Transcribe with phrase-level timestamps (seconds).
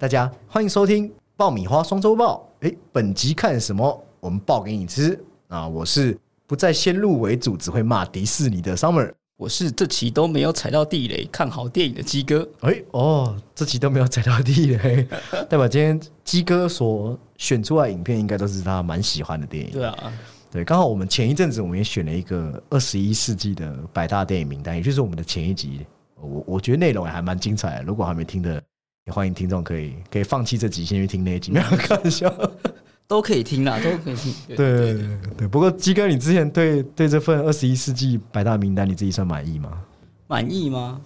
[0.00, 2.48] 嗨，大家欢迎收听爆米花双周报。
[2.60, 4.02] 诶，本集看什么？
[4.18, 5.68] 我们报给你吃啊！
[5.68, 9.12] 我是不再先入为主，只会骂迪士尼的 Summer。
[9.36, 12.48] 我是这期都没有踩到地雷，看好电影的鸡哥。
[12.62, 15.06] 诶，哦，这期都没有踩到地雷，
[15.50, 19.70] 代表今天鸡哥所选出来的影片，应该都是他蛮喜欢的电影。
[19.70, 20.12] 对啊，
[20.50, 25.84] 对，刚好我们前一阵子我们也选了一个二十一世纪的百大电影名单，也就是我们的前一集。
[26.22, 28.62] 我我觉得内容也还蛮精彩的，如果还没听的，
[29.10, 31.50] 也欢迎听众可以可以放弃这集，先去听那一集。
[31.50, 32.32] 没有开玩笑，
[33.08, 34.32] 都可以听啦，都可以听。
[34.46, 35.48] 对对对对。
[35.48, 39.82] 不过鸡哥，你之前对对这份二十一世纪百大名单，你自己算满意吗？
[40.28, 41.00] 满意吗？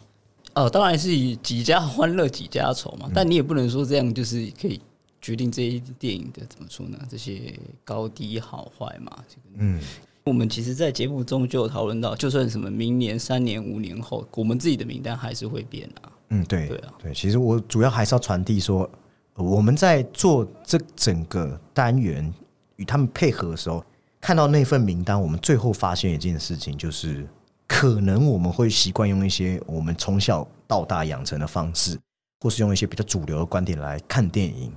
[0.55, 3.11] 哦，当然是以几家欢乐几家愁嘛。
[3.15, 4.79] 但你也不能说这样就是可以
[5.23, 6.99] 决定这一电影的怎么说呢？
[7.11, 9.11] 这些高低好坏嘛。
[9.27, 9.81] 这个嗯。
[10.25, 16.09] 我们其实，在节目中就有讨论到，就算什么明年、三年、五年后，我们自己的名单还是会变啊。
[16.29, 17.13] 嗯，对，对啊，对。
[17.15, 18.89] 其实我主要还是要传递说，
[19.35, 22.33] 我们在做这整个单元
[22.77, 23.85] 与他们配合的时候，
[24.21, 27.27] 看到那份名单，我们最后发现一件事情，就是
[27.67, 31.99] 可能我们会习惯用一些我们从小到大养成的方式，
[32.41, 34.73] 或是用一些比较主流的观点来看电影。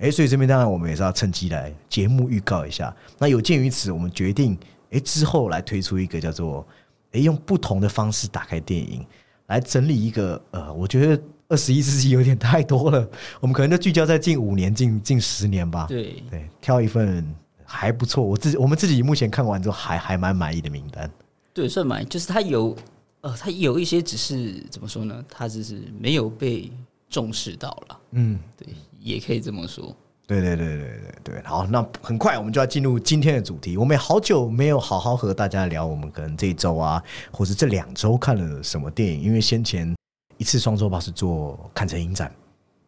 [0.00, 2.94] 哎，所以这边当然我们也是要趁机来节目预告一下。
[3.18, 4.56] 那有鉴于此，我们决定。
[4.90, 6.66] 哎，之后来推出一个叫做
[7.12, 9.04] “哎，用不同的方式打开电影”，
[9.48, 13.06] 来整理一个呃，我觉得二十一世纪有点太多了，
[13.40, 15.86] 我们可能就聚焦在近五年、近近十年吧。
[15.88, 17.26] 对对，挑一份
[17.64, 21.10] 还不错，我自己我们自己目前看完之后还还蛮满意的名单。
[21.52, 22.76] 对，算满意，就是它有
[23.22, 25.24] 呃，它有一些只是怎么说呢？
[25.28, 26.70] 它只是没有被
[27.10, 28.00] 重视到了。
[28.12, 28.68] 嗯，对，
[29.00, 29.94] 也可以这么说。
[30.28, 33.78] 对对对对对对，好，那很快我们就要进入今天的主题。
[33.78, 37.02] 我们好久没有好好和大家聊，我们可能这一周啊，
[37.32, 39.22] 或是这两周看了什么电影？
[39.22, 39.96] 因为先前
[40.36, 42.30] 一次双周报是做看成影展，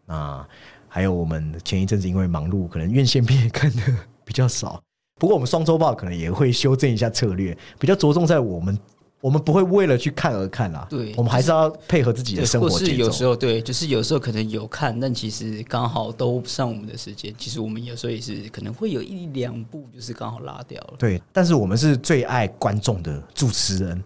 [0.05, 0.47] 啊，
[0.87, 3.83] 还有我们前一阵子因为忙碌，可能院线片看的
[4.23, 4.79] 比较少。
[5.19, 8.79] 不过我们双周报可能也会修正一下策略，比较着重在我们。
[9.21, 12.85] 我们不会为了去看而看啦，对，我们还是要配合自己的生活节奏。
[12.87, 17.35] 是有时候对，就是有时候可能有看，但其实刚好都不上我们的时间。
[17.37, 20.95] 其实我们有时候也是可能会有一两部，就是刚好拉掉了。
[20.99, 24.03] 对，但是我们是最爱观众的主持人。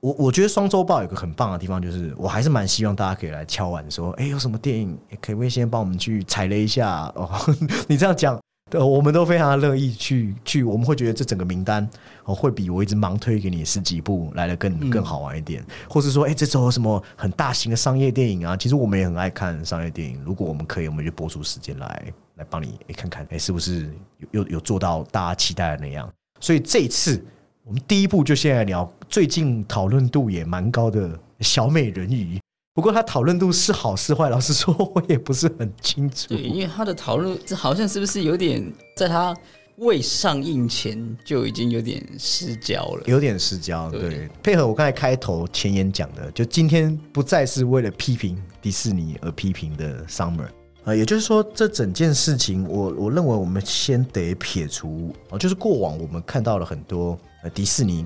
[0.00, 7.12] 我我觉得双周报有个很棒的地方，就是我还是蛮希望大家可以来敲碗说，哎，有什么电影可以不可以先帮我们去踩雷一下？
[7.16, 7.28] 哦，
[7.88, 8.38] 你这样讲。
[8.74, 11.88] 呃，我们都非常乐意去去，我们会觉得这整个名单
[12.24, 18.56] 哦，会比我一直盲推给你十几部来的更更好玩一点，或是说，哎，这周有什么很大型的商业电影啊？
[18.56, 20.20] 其实我们也很爱看商业电影。
[20.24, 22.02] 如果我们可以，我们就播出时间来
[22.34, 26.12] 来帮你看看，哎，是不是有有有做到大家期待的那样？
[26.40, 27.24] 所以这一次，
[27.62, 32.40] 我们第一步就先来聊最近讨论度也蛮高的小美人鱼。
[32.74, 36.26] 不过他讨论度是好是坏，老实说，我也不是很清楚。
[36.30, 38.60] 对，因为他的讨论，这好像是不是有点
[38.96, 39.32] 在他
[39.76, 43.04] 未上映前就已经有点失焦了？
[43.06, 43.88] 有点失焦。
[43.92, 50.48] 对，配合我刚才开头前言讲的，就今天不再是为了批评迪士尼而批评的 Summer
[50.82, 58.04] 啊，也就是说，这整件事情，我我认为我们先得撇除啊，就是过往我们看到了很多呃迪士尼，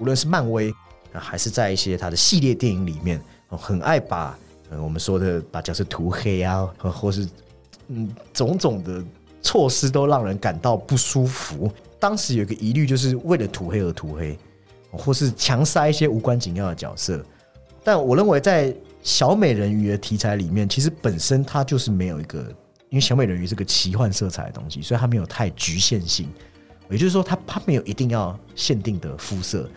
[0.00, 0.74] 无论是漫威
[1.12, 3.22] 啊，还是在一些他的系列电影里面。
[3.56, 4.38] 很爱把
[4.70, 7.28] 我们说的把角色涂黑啊，或是
[7.88, 9.02] 嗯种种的
[9.42, 11.70] 措施都让人感到不舒服。
[11.98, 14.38] 当时有一个疑虑，就是为了涂黑而涂黑，
[14.90, 17.24] 或是强塞一些无关紧要的角色。
[17.82, 22.38] 但我认为在小美人鱼的题材里面，其实本身它就是没有一个，
[22.90, 26.28] 因为小美人鱼是个奇幻色彩的东西，所以它没有太局限性。
[26.88, 29.68] 也就是说，它它没有一定要限定的肤色。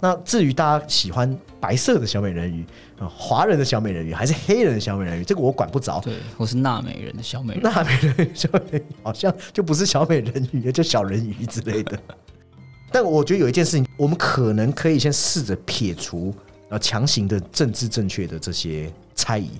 [0.00, 2.64] 那至于大家喜欢白色的小美人鱼
[2.98, 6.00] 啊，华人的小美人鱼还是黑人的小美人鱼，这个我管不着。
[6.00, 11.98] 对，我是纳美人的小美人，纳美人小美人好像就不是小美人鱼，就小人鱼之类的。
[12.90, 16.34] 但我觉得有一件事情，我们可能可以先试着撇除
[16.68, 19.50] 啊强行的政治正确的这些猜疑，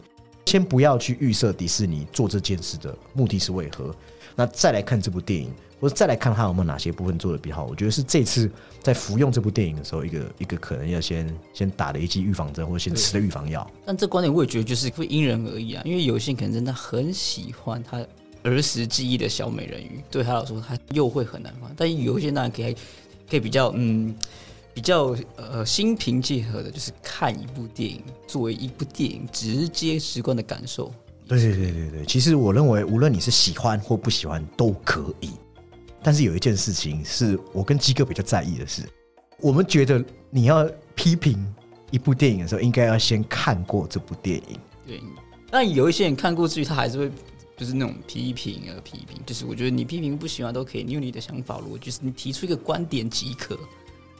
[0.47, 3.95] 先不要去预设迪士尼做这件事的目的是为何，
[4.39, 5.53] 那再来看这部电影。
[5.81, 8.51] 或者再来看他有没有哪些部分做的比较好，我觉得是这次
[8.83, 13.65] 在服用这部电影的时候，一个一个可能要先先打的一剂预防针，或者先吃的预防药。
[13.87, 18.05] 但这观点我也觉得就是会因人而异啊，因为有些人可能真的很喜欢他
[18.43, 21.71] 儿时记忆的小美人鱼，对他来说他又会很难忘。
[21.77, 22.77] 但有一些人可以
[23.31, 24.13] 可以比较嗯
[24.75, 30.93] 比较呃心平气和的，就是看一部电影作为一部电影直接直观的感受。
[31.29, 35.31] 对对对对对，其实我认为无论你是喜欢或不喜欢都可以。
[36.03, 38.83] 但是有一件事情是我跟基哥比较在意的是，
[39.41, 40.65] 我们觉得你要
[40.95, 41.55] 批评
[41.91, 44.59] 一部电影的时候，应该要先看过这部电影。
[44.87, 45.01] 对，
[45.51, 47.11] 但有一些人看过去，他还是会
[47.57, 53.59] 就是那种批评而批评，就是我觉得你批评不喜欢都可以，你有你的想法，如果就是你提出一个观点即可。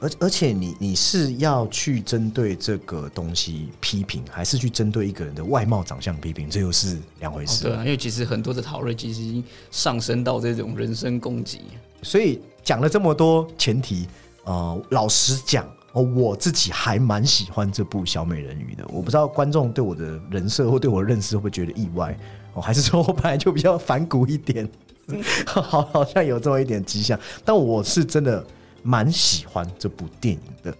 [0.01, 6.49] 而而且你你是要去针对这个东西批评，还是去针对一个人的外貌长相批评？
[6.49, 7.65] 这又是两回事。
[7.65, 11.59] 对啊，因为其实很多的讨论其实已经上升到这种人身攻击。
[12.01, 14.07] 所以讲了这么多前提，
[14.45, 18.85] 呃，老实讲，哦，我自己还蛮喜欢这部《小美人鱼》的。
[18.87, 22.17] 我不知道观众对我的人设或对我的认识会不会觉得意外？
[22.53, 24.65] 哦，还是说我本来就比较反骨一点？
[25.45, 25.61] 好，
[25.91, 27.19] 好像有这么一点迹象。
[27.43, 28.41] 但我是真的。
[28.83, 30.75] 蛮喜欢这部电影的。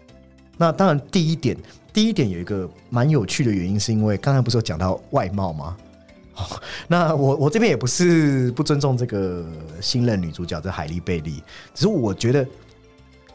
[0.58, 1.58] 那当然，第一点，
[1.94, 5.78] 第一点有一个蛮有趣的原因，是因为刚才不是有讲到外貌吗？
[6.88, 9.46] 那我我这边也不是不尊重这个
[9.82, 11.44] 新任女主角这海莉贝利，
[11.74, 12.48] 只是我觉得，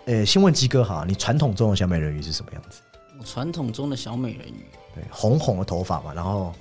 [0.07, 2.81] 呃，先问鸡哥哈，你传统中的小美人鱼是什么样子？
[3.25, 6.53] 传统中的小美人鱼，对，红红的头发嘛，然后，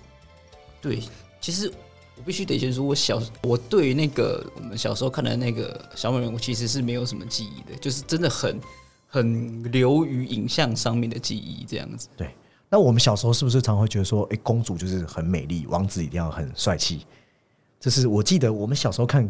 [0.81, 0.99] 对，
[1.41, 1.71] 其实。
[2.15, 8.59] 我必须得先说，我小我对那个我们小时候看的那个小美人鱼，其实是没有什么记忆的，就是真的很
[9.07, 12.07] 很流于影像上面的记忆这样子。
[12.15, 12.33] 对，
[12.69, 17.05] 那我们小时候是不是常会觉得说，哎，公主就是很美丽，王子一定要很帅气？
[17.79, 19.29] 这是我记得我们小时候看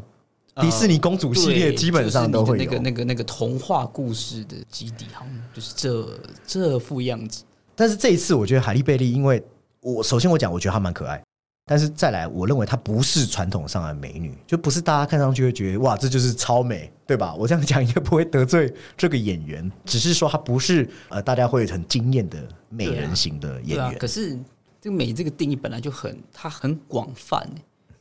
[0.57, 7.43] 迪士尼公主系列，基本上都会那个那个那个童话故事的基底，好像就是这这副样子。
[7.75, 9.43] 但是这一次，我觉得海莉贝利，因为
[9.79, 11.23] 我首先我讲，我觉得她蛮可爱。
[11.65, 17.33] 但是再来，我认为她不是传统上的美女，就不是大家看上去会觉得哇，这就是超美，对吧？
[17.35, 22.37] 我这样讲应该不会得罪这个演员，只是说她不是呃大家会很惊艳的
[22.69, 23.97] 美人型的演员。
[23.97, 24.37] 可是
[24.81, 27.47] 这个美这个定义本来就很，它很广泛。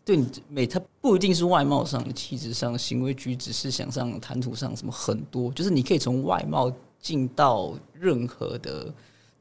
[0.04, 8.92] 对你美，它不一定是外貌上、气质上、行为举止、思想上、谈吐上什么很多，就是你可以从外貌进到任何的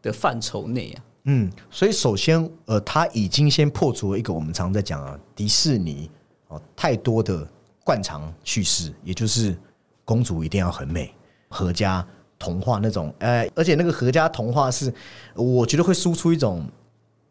[0.03, 1.03] 的范畴内啊。
[1.25, 6.09] 嗯，所以首先，呃，他已经先破除了一个我们常在讲啊，迪士尼
[6.47, 7.47] 哦太多的
[7.83, 9.55] 惯常叙事，也就是
[10.03, 11.13] 公主一定要很美，
[11.47, 12.03] 合家
[12.39, 14.91] 童话那种，哎，而且那个合家童话是，
[15.35, 16.67] 我觉得会输出一种，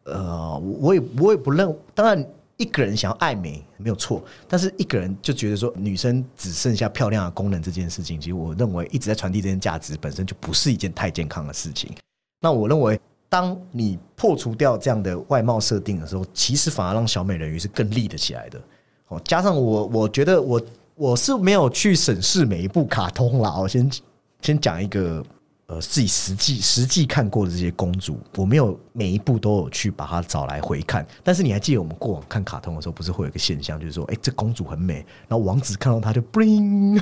[0.05, 2.25] 呃，我也我也不认，当然
[2.59, 11.93] 一个人想要爱美没有错，但是一个人就觉得说女生只剩下漂亮的功能这件事情，其实我认为一直在传递这件价值本身就不是一件太健康的事情。
[12.41, 12.97] 那我认为。
[13.31, 18.61] 当你破除掉这样的外貌设定的时候，其实反而让小美人鱼是更立得起来的。
[19.07, 20.61] 哦，加上我，我觉得我
[20.97, 23.57] 我是没有去审视每一部卡通啦。
[23.57, 23.89] 我先
[24.43, 25.25] 先讲一个，
[25.67, 31.07] 呃，自己实际实际看过的这些公主，我没有每一部都有去把它找来回看。
[31.23, 37.01] 但是你还记得我们过往看卡通的时候，不是会有一个现象，就是说，哎，这公主很美，然后王子看到她就 bling，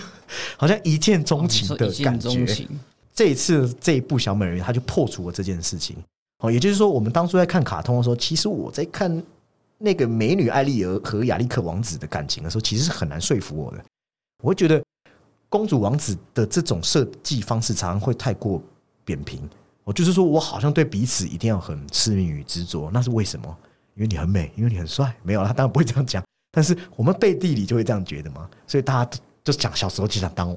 [0.59, 2.47] 好像一见钟情的感觉。
[3.15, 5.97] 这一次这一部小美人鱼，她就破除了这件事情。
[6.39, 9.23] 哦，也就是说，我们当初在看卡通的时候，其实我在看
[9.77, 13.85] 那个美女艾丽儿和亚历克王子的感情的时候，其实是很难说服我的。
[14.43, 14.83] 我会觉得
[15.49, 18.63] 公主王子的这种设计方式常常会太过
[19.05, 19.49] 扁平。
[19.83, 23.57] 我就是说我好像对彼此一定要很痴迷与执着，那是为什么？
[23.95, 25.13] 因为你很美，因为你很帅。
[25.25, 26.23] 没有，他当然不会这样讲。
[26.53, 28.49] 但是我们背地里就会这样觉得嘛。
[28.67, 30.57] 所以大家就讲小时候就想当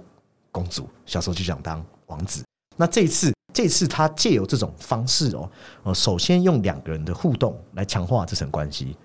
[0.51, 2.43] 公主，小时候就想当王子。
[2.81, 3.31] 那这一次。
[3.53, 5.51] 这次他借由这种方式哦，
[5.83, 8.95] 呃，首先用两个人的互动来强化这层关系，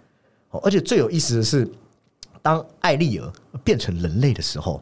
[0.50, 1.68] 哦，而且最有意思的是，
[2.42, 3.32] 当艾丽儿
[3.64, 4.80] 变成人类的时候，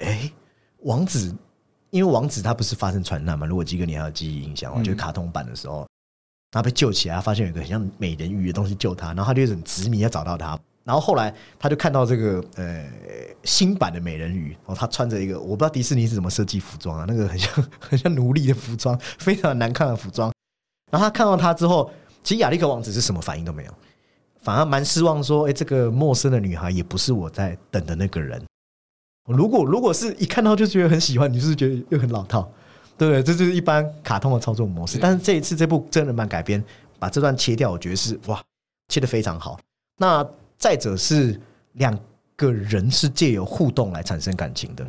[0.00, 0.30] 哎，
[0.80, 1.34] 王子，
[1.88, 3.46] 因为王子他不是发生传难嘛？
[3.46, 5.88] 如果基哥你还有记忆印象，就是卡通版的时候，
[6.50, 10.60] 他被救起来，发现有一个很像美人鱼的东西救他，然后他就很执迷要找到他。
[10.84, 12.84] 然后后来他就看到这个呃
[13.44, 20.32] 新版的美人鱼哦，他穿着一个我不知道迪士尼是怎么设计服装啊，那个很像 很像奴隶的服装，非常难看的服装。
[20.90, 21.88] 然后他看到他之后，
[22.24, 23.72] 其实亚历克王子是什么反应都没有，
[24.40, 28.42] 反而蛮失望，说：“哎，这个陌生的女孩也不是我在等的那个人。
[29.26, 32.42] 如果如果是一看到就觉得很喜欢，你是不是觉得又很老套？
[32.98, 33.22] 对不对？
[33.22, 34.98] 这就是一般卡通的操作模式。
[34.98, 36.62] 但是这一次这部真人版改编，
[36.98, 38.42] 把这段切掉，我觉得是哇，
[38.88, 39.60] 切的非常好。
[39.98, 40.28] 那。
[40.62, 41.40] 再者是
[41.72, 41.98] 两
[42.36, 44.86] 个人是借由互动来产生感情的，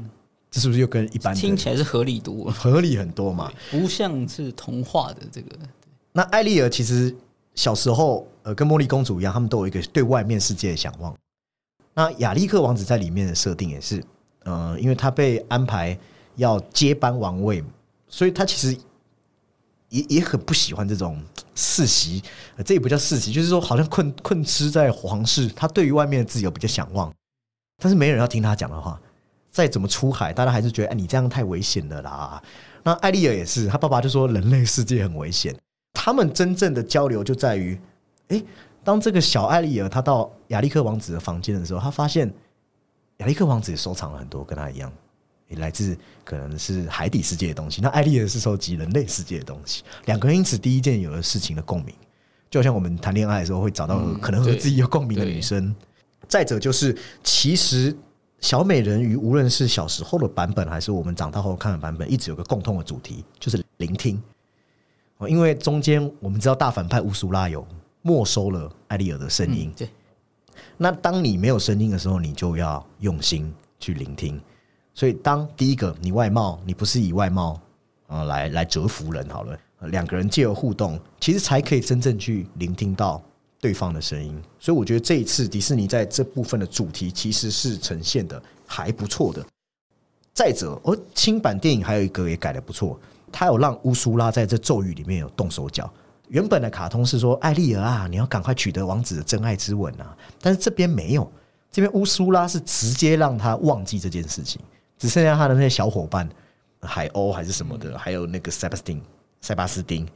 [0.52, 3.52] 这是不是又跟一般听起来是合理多合理很多嘛？
[3.72, 5.58] 不像是童话的这个。
[6.12, 7.16] 那艾丽儿其实
[7.56, 11.12] 小时候呃跟茉莉公主一样，他们都有一个对外面世界的向往。
[11.96, 14.04] 那亚历克王子在里面的设定也是，
[14.44, 15.98] 呃，因为他被安排
[16.36, 17.64] 要接班王位，
[18.08, 18.78] 所以他其实。
[19.94, 21.22] 也也很不喜欢这种
[21.54, 22.22] 世袭，
[22.66, 25.48] 这也不叫世袭，就是说好像困困吃在皇室。
[25.50, 27.14] 他对于外面的自由比较向往，
[27.78, 29.00] 但是没人要听他讲的话。
[29.52, 32.42] 再怎么出海，大家还是觉得哎，你这样太危险了啦。
[32.82, 35.56] 那艾丽尔也是，他爸爸就说人类世界很危险。
[35.94, 37.80] 他们真正的交流就在于，
[38.30, 38.44] 哎，
[38.84, 42.34] 当这个小艾丽尔他到亚历克王子的房间的时候，他发现
[43.18, 44.92] 亚历克王子也收藏了很多跟他一样，
[45.54, 47.82] 也来自可能是海底世界的东西。
[47.82, 51.94] 那艾丽尔是收集人类世界的东西，两个人因此第一件有了事情的共鸣，
[52.50, 55.74] 就像我们谈恋爱的时候会找到可能和自己有共鸣的女生。
[56.28, 57.96] 再者就是，其实
[58.40, 64.22] 小美人鱼无论是小时候的版本，还是我们长大后看的版本，一直有个共通的主题，就是聆听。
[65.18, 67.68] 哦，因为中间我们知道大反派乌苏拉有
[68.02, 69.72] 没收了艾丽尔的声音。
[69.78, 69.88] 对。
[70.78, 74.42] 那当你没有声音的时候，你就要用心去聆听。
[74.94, 77.60] 所以，当第一个你外貌，你不是以外貌
[78.08, 79.58] 啊来来折服人好了，
[79.90, 83.22] 两个人借由互动，其实才可以真正去聆听到。
[83.60, 89.42] 对方的声音，所以我觉得这一次迪士尼在这部分的主题其实是呈现的还不错的。
[90.34, 93.00] 再者，而新版电影还有一个也改的不错，
[93.32, 95.90] 他有让乌苏拉在这咒语里面有动手脚。
[96.28, 101.32] 原本的卡通是说艾丽儿啊，你要赶快取得王子的真爱之吻啊，但是这边没有，
[101.72, 104.60] 这边乌苏拉是直接让他忘记这件事情，
[104.98, 106.28] 只剩下他的那些小伙伴
[106.82, 109.02] 海鸥还是什么的，还有那个塞巴斯汀
[109.42, 110.08] 塞巴斯汀。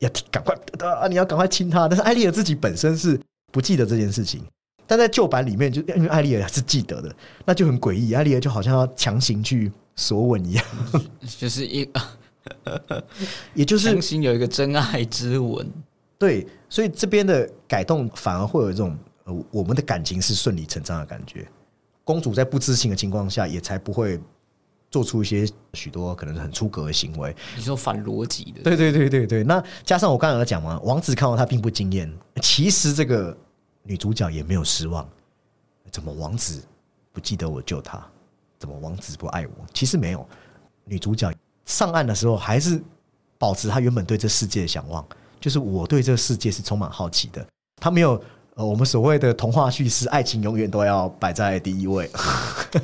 [0.00, 0.54] 要赶快
[0.86, 1.08] 啊！
[1.08, 3.18] 你要赶快亲他，但是艾丽尔自己本身是
[3.50, 4.44] 不记得这件事情，
[4.86, 7.16] 但在旧版里面，就因为艾丽尔是记得的，
[7.46, 8.12] 那就很诡异。
[8.12, 10.64] 艾丽尔就好像要强行去索吻一样，
[11.38, 11.88] 就是一，
[13.54, 15.66] 也就是强行有一个真爱之吻。
[16.18, 21.48] 对，所以这边的改动反而会有一种呃，我们的感情是顺理成章的感觉。
[22.06, 24.18] 公主在不知情的情况下，也才不会。
[24.88, 29.42] 做出一些许多可能很出格的行为，你说反逻辑的，对对对对对。
[29.42, 32.10] 那加上我刚才有讲嘛，王子看到她并不惊艳，
[32.40, 33.36] 其实这个
[33.82, 35.06] 女主角也没有失望。
[35.90, 36.62] 怎么王子
[37.12, 38.00] 不记得我救他？
[38.60, 39.66] 怎么王子不爱我？
[39.74, 40.26] 其实没有，
[40.84, 41.30] 女主角
[41.64, 42.80] 上岸的时候还是
[43.36, 45.04] 保持她原本对这世界的向往，
[45.40, 47.44] 就是我对这个世界是充满好奇的。
[47.82, 48.22] 她没有
[48.56, 52.10] 呃，我们所谓的童话叙事，爱情永远都要摆在第一位。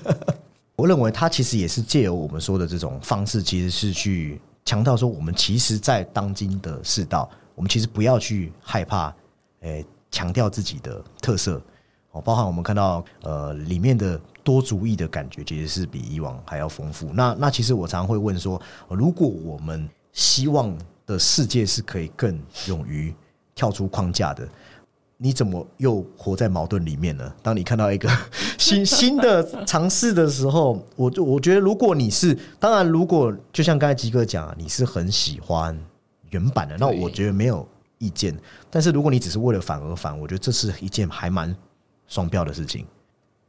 [0.77, 9.15] 我认为他其实也是借由我们说的这种方式，其实是去强调说，我们其实，在当今的世道，我们其实不要去害怕，
[9.61, 11.59] 诶，强调自己的特色
[12.11, 17.09] 哦，包含我们看到呃里面的多主义的感觉，其实是比以往还要丰富。
[17.15, 18.61] 那那其实我常常会问说，
[18.91, 20.77] 如果我们希望
[21.07, 23.15] 的世界是可以更勇于
[23.55, 24.47] 跳出框架的。
[25.25, 27.33] 你怎么又活在矛盾里面呢？
[27.45, 28.11] 当你看到一个
[28.59, 35.79] 新新的尝试的时候，我就我觉得，如果你是当然，如果就像刚才吉哥讲，你是很喜欢
[36.31, 37.65] 原版的，那我觉得没有
[37.99, 38.37] 意见。
[38.69, 41.55] 但是如果你只是为了反而反，我觉得这是一件还蛮
[42.09, 42.85] 双标的事情。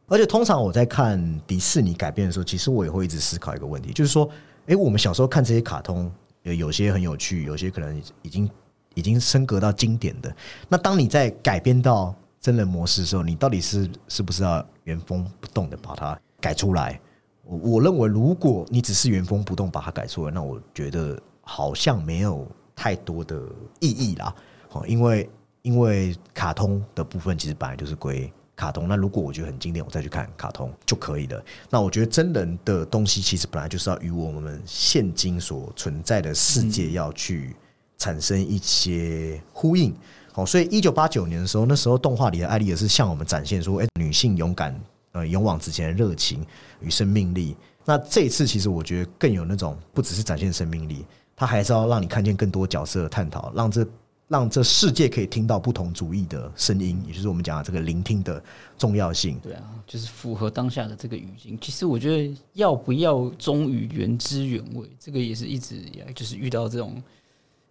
[0.05, 4.29] 而且通常我在看迪士尼改编的时候，其实我也会一直思考一个问题，就是说，
[4.67, 6.11] 哎，我们小时候看这些卡通，
[6.43, 8.47] 有些很有趣，有些可能已经。
[8.95, 10.35] 已经升格到经典的，
[10.69, 16.99] 那当你在改编到真人模式的时候，你到底是是不是要原封不动的把它改出来？
[17.43, 23.41] 我我认为，如果你只是原封不动把它改出来，那我觉得好像没有太多的
[23.79, 24.33] 意义啦。
[24.71, 25.29] 哦，因为
[25.61, 31.43] 因为卡通的部分其实本来就是归卡通，那如果我觉得很经典，我再去看卡通就可以了。
[31.69, 37.55] 那我觉得真人的东西其实本来就是要与我们现今所存在的世界要去。
[38.03, 39.95] 产生一些呼应，
[40.33, 44.77] 哦，所以一九八九年的时候，那时候动画里的艾丽也是向我们展现说，哎，女性勇敢，
[45.13, 46.45] 呃，勇往直前的热情
[46.81, 47.55] 与生命力。
[47.85, 53.87] 那这一次，其实我觉得更有那种，不只是展现生命力，它还是要让你看见更多角色的探讨，让这
[54.27, 58.43] 让这世界可以听到不同主义的声音，也就是我们讲的这个聆听的
[58.77, 59.39] 重要性。
[59.41, 61.57] 对啊，就是符合当下的这个语境。
[61.61, 67.01] 其实我觉得，要不要忠于原汁原味，这个也是一直以来就是遇到这种。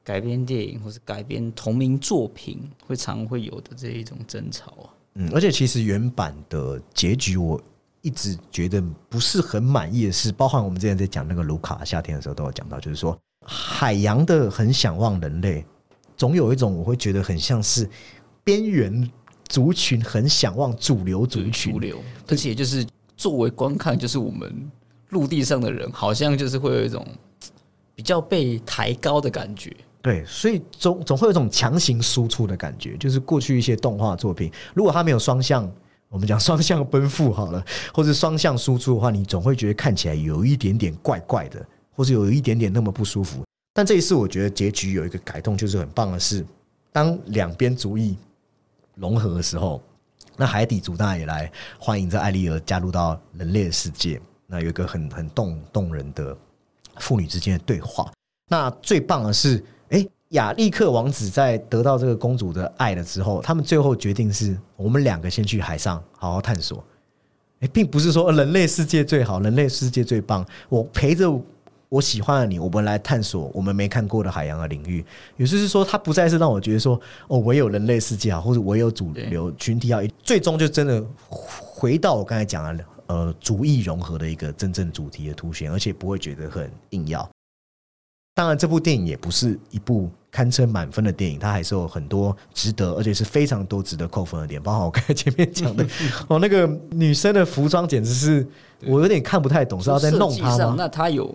[0.05, 4.91] 改编电影或是改编同名作品，会常会有的这一种争吵啊。
[5.15, 7.61] 嗯，而且其实原版的结局，我
[8.01, 15.65] 一直觉得不是很满意的是，包含我们之前在讲那个卢卡夏天的时候，都有讲到，就是说海洋的很想望人类，
[16.17, 17.89] 总有一种我会觉得很像是
[18.43, 19.11] 边缘
[19.49, 24.71] 族群很想望主流族群，主流，而且就是作为观看，就是我们
[25.11, 27.07] 陆地上的人，好像就是会有一种
[27.95, 29.77] 比较被抬高的感觉。
[30.03, 35.71] 对，所以总总会有一种强行输出的感觉，就是过去一些动画作品，如果它没有双向，
[36.09, 43.45] 我们讲双向奔赴好了， 或者双向输出的话，你总会觉得看起来有一点点怪怪的，或者有一点点那么不舒服。
[43.73, 46.45] 但这一次，我觉得结局有一个改动，就是很棒的是，
[46.93, 48.17] 当两边主义
[48.97, 49.81] 融合的时候，
[50.37, 56.37] 那海底族大也来欢迎这艾丽儿加入到人类的世界，那有一个很很动动人的
[56.97, 58.11] 父女之间的对话。
[58.51, 59.65] 那最棒的是。
[60.33, 66.85] 亚历克王子在得到这个公主的爱了之后，他们最后决定是我们两个先去海上好好探索。
[67.61, 71.31] 哎，并不是说人类世界最好，人类世界最棒，我陪着
[71.89, 75.05] 我喜欢的你，我们来探索我们没看过的海洋的领域。
[75.37, 87.31] 也就是说，它不再是让我觉得说哦，唯有人类世界好，或者唯有主流群体好，最终就真的回到我刚才讲的呃，主义融合的一个真正主题的凸显，而且不会觉得很硬要。
[88.35, 94.63] 当然，这部电影也不是一部堪称满分的电影，它还是有很多值得，而且是非常多值得扣分的点。
[94.63, 95.87] 包括我刚才前面讲的，
[96.29, 98.47] 哦，那个女生的服装简直是
[98.87, 100.75] 我有点看不太懂，是要在弄她吗？
[100.79, 101.35] 那她有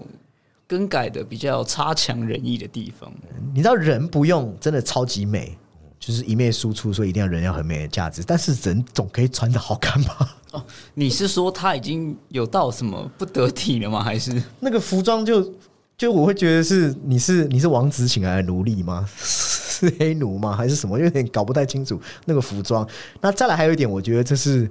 [0.68, 3.12] 更改的比较差强人意的地方。
[3.54, 5.56] 你知道，人不用真的超级美，
[6.00, 8.24] 就是一面输出，所以一定要人要很美的价值。
[8.26, 10.36] 但是人总可以穿的好看吧？
[10.54, 14.04] 哦，你是说他已经有到什么不得体了吗？
[14.04, 15.54] 还是那个服装就？
[15.98, 19.08] 就我会觉得是你是你是王子请来的奴隶吗？
[19.18, 20.56] 是黑奴吗？
[20.56, 21.00] 还是什么？
[21.00, 22.88] 有点搞不太清楚那个服装。
[23.20, 24.70] 那再来还有一点，我觉得这是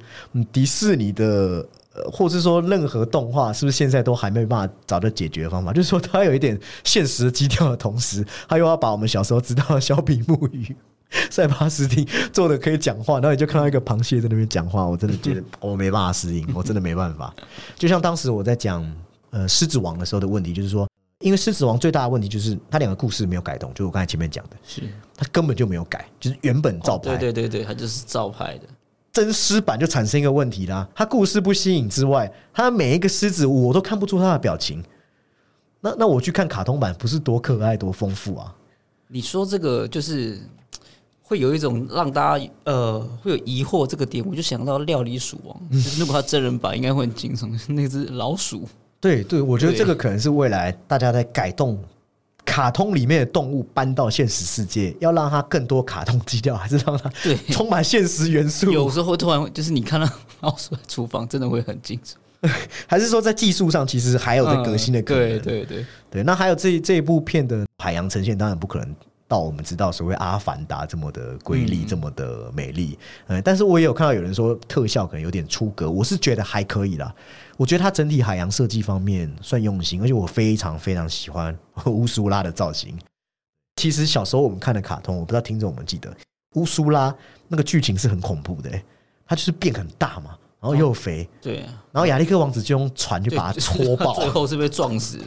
[0.53, 1.67] 迪士尼的，
[2.13, 5.73] 或是说任何动画，是不是现在都还没办法找到解决方法？
[5.73, 10.77] 就是说它有一点现实的基调的同时，它又要把我们小时候知道的小比目鱼、
[11.29, 17.35] 塞巴斯汀做的可以讲话，然后你就看到一个螃蟹在那边讲话，我真的觉得 我没办法适应，我真的没办法。
[17.77, 18.89] 就像当时我在讲
[19.31, 20.87] 呃狮子王的时候的问题，就是说。
[21.21, 24.83] 因为《狮子王》最大的问题就是它两个故事没有改动，就是我刚才前面讲的，是
[25.17, 27.17] 它根本就没有改，就是原本照拍。
[27.17, 28.67] 对对对对，它就是照拍的。
[29.13, 34.85] 真狮版就产生一个问题啦，它故事不吸引之外，它每一个狮子我都看不出它的表情。
[35.81, 38.55] 那那我去看卡通版，不是多可爱多丰富啊？
[39.09, 40.39] 你说这个就是
[41.23, 48.69] 会有一种让大家呃会有疑惑这个点，我就想到《料理鼠王》，就是如果它真人版应该会很惊悚，那只老鼠。
[49.07, 51.79] 对对，我觉得这个可能是未来大家在改动
[52.45, 58.71] 卡通里面的动物搬到现实世界，要让它更多卡通基调，还是让它对充满现实元素？
[58.73, 60.09] 有时候突然就是你看到
[60.41, 62.15] 老鼠厨房，真的会很惊悚。
[62.87, 65.29] 还是说在技术上其实还有在革新的可能？
[65.29, 66.23] 对对对对。
[66.23, 68.95] 那还有这这一部片的海洋呈现，当然不可能
[69.29, 72.99] 到我们知道所谓阿凡达这么的瑰丽，这么的美丽。
[73.27, 77.13] 嗯，但是我也有看到有人说特效可能有点出格，我是觉得还可以啦。
[77.57, 82.97] 我觉得它整体海洋设计方面算用心，而且我非常非常喜欢乌苏拉的造型。
[83.77, 86.15] 其实小时候我们看的卡通，我不知道听众们记得
[86.55, 87.15] 乌苏拉
[87.49, 88.71] 那个剧情是很恐怖的，
[89.27, 91.59] 它就是变很大嘛，然后又肥，对，
[91.91, 95.25] 然后亚历克王子就用船就把它戳爆，最后是被撞死的。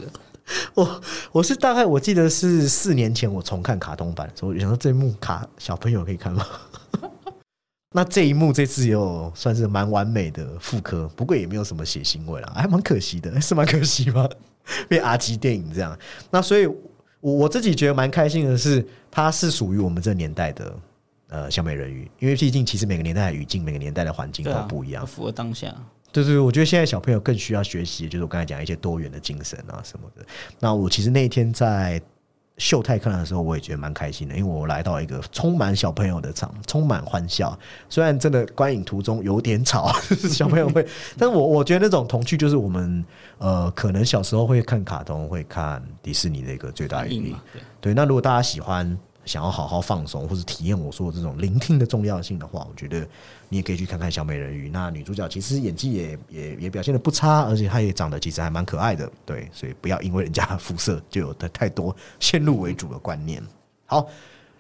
[0.75, 6.45] 我我是大概我记得是四年前我重看卡通版，所以我想说这一幕卡小朋友可以看吗？
[7.95, 14.29] 那这一幕这次也有算是蛮完美的复刻，不过也没有什么血腥味了，还蛮可惜的， 是蛮可惜吗？
[14.87, 15.97] 变 R 级电影这样，
[16.29, 20.75] 那所以我我自己觉得蛮开心的是，它是属于我们这年代的
[21.29, 25.73] 呃小美人鱼，因为毕竟其实每个年代的语境、每个年代的环境都不一样，符合当下。
[26.11, 30.25] 对对，我觉得现在小朋友更需要学习，就是我刚才讲一些多元的精神啊什么的。
[30.59, 32.01] 那我其实那一天在。
[32.61, 37.57] 秀泰看的时候，我也觉得蛮开心的，因为我来到一个充满小朋友的场，充满欢笑。
[37.87, 39.93] 虽然真的观影途中有点吵，
[40.29, 40.85] 小朋友会，
[41.17, 43.05] 但是我我觉得那种童趣就是我们
[43.37, 47.33] 呃，可能小时候会看卡通、会看迪士尼的一个最大原因。
[47.79, 48.99] 对，那如果大家喜欢。
[49.29, 53.07] 想要好好放松或者体验我说的这种聆听的重要性的话，我觉得
[53.47, 54.71] 你也可以去看看小美人鱼。
[54.71, 59.07] 那女主角其实演技也也也表现的不差，而且她也长得其实还蛮可爱的。
[59.27, 63.39] 对，所以不要因为人家肤色就有的太多先入为主的观念。
[63.85, 64.09] 好，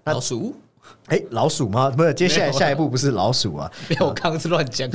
[0.03, 0.55] 老鼠，
[1.07, 1.89] 哎，老鼠吗？
[1.89, 3.71] 不是，接下来下一步不是老鼠啊？
[3.89, 4.87] 没有，我刚刚是乱讲。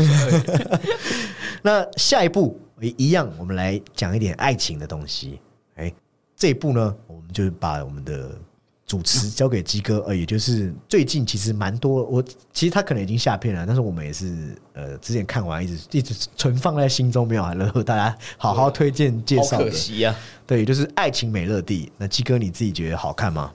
[1.62, 5.40] 那下一步一样，我们来讲一点爱情的东西。
[5.74, 5.92] 哎，
[6.36, 8.38] 这一步呢，我们就把我们的。
[8.86, 19.64] 主持交给鸡哥，呃，也就是最近其实蛮多，我其实他可能已经下片了，但是我们也是呃之前看完一直一直存放在心中，没有然后大家好好推荐介绍的。
[19.64, 20.14] 可惜呀，
[20.46, 21.86] 对，就是《爱情美乐蒂》。
[21.96, 23.52] 那鸡哥你自己觉得好看吗？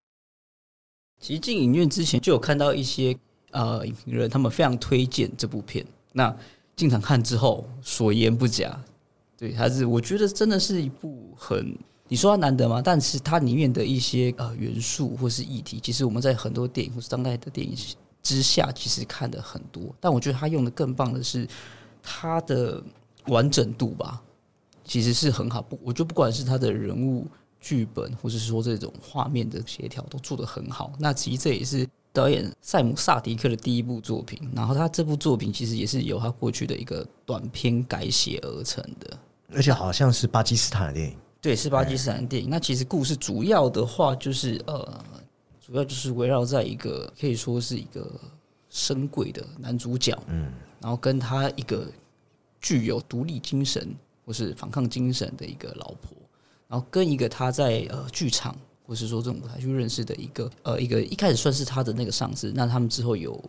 [1.21, 3.15] 其实进影院之前就有看到一些
[3.51, 5.85] 呃影评人，他们非常推荐这部片。
[6.11, 6.35] 那
[6.75, 8.81] 进场看之后，所言不假，
[9.37, 11.77] 对，还是我觉得真的是一部很。
[12.09, 12.81] 你说它难得吗？
[12.83, 17.73] 但是它里面的一些呃元素或是议题，其实我们在很多电影或是当代的电影
[18.21, 19.83] 之下，其实看的很多。
[19.99, 21.47] 但我觉得他用的更棒的是
[22.01, 22.83] 它的
[23.27, 24.21] 完整度吧，
[24.83, 25.61] 其实是很好。
[25.61, 27.27] 不，我觉得不管是他的人物、
[27.61, 30.91] 剧本，或是说这种画面的协调，都做得很好。
[30.97, 34.41] 那其实这也是导演塞姆萨迪克的第一部作品。
[34.55, 39.15] 然后他这部作品其实也是由他过去的一个短片改写而成的，
[39.53, 41.15] 而且好像是巴基斯坦的电影。
[41.41, 42.49] 对，是巴基斯坦电影。
[42.49, 45.05] 那其实故事主要的话就是，呃，
[45.65, 48.19] 主要就是围绕在一个可以说是一个
[48.69, 51.87] 深贵的男主角，嗯，然后跟他一个
[52.59, 56.11] 具有独立精神或是反抗精神的一个老婆，
[56.67, 58.53] 然后跟一个他在呃剧场
[58.85, 63.41] 或是说这种舞台去认识的一个呃一个一开始算是他的那个上司，那他们之后有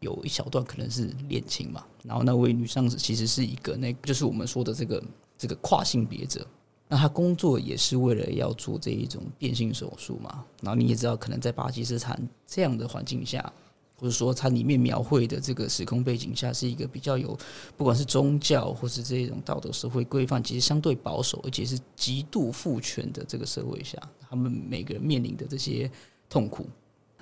[0.00, 5.00] 有一小段可能是恋情嘛，然后那位女上司其实是一个那就是我们说的这个
[5.38, 6.44] 这个跨性别者。
[6.88, 10.44] 那他工作也是为了要做这一种变性手术嘛？
[10.62, 13.52] 然后你也知道，可能在巴基斯坦这样的环境下，
[13.98, 17.36] 或者说它里面描绘的这个时空背景下，是一个比较有
[17.76, 23.98] 不管是宗教或是这种道德社会规范，其实相对保守，而且是极度父权的这个社会下，
[24.30, 25.90] 他们每个人面临的这些
[26.28, 26.66] 痛苦。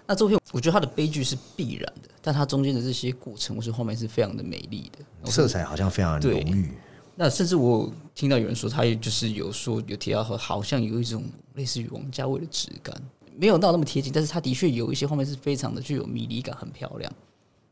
[0.07, 6.71] 那这片我觉得它的悲剧是必然的，但它中间的这些过程，或是后面是非常的美丽的，色彩好像非常浓郁。
[7.17, 11.23] 那甚至我听到有人说，他也就是有说有提到，好像有一种
[11.55, 12.95] 类似于王家卫的质感，
[13.37, 17.13] 没有到那么贴近，但是他的确有一些画面是非常的具有迷离感，很漂亮。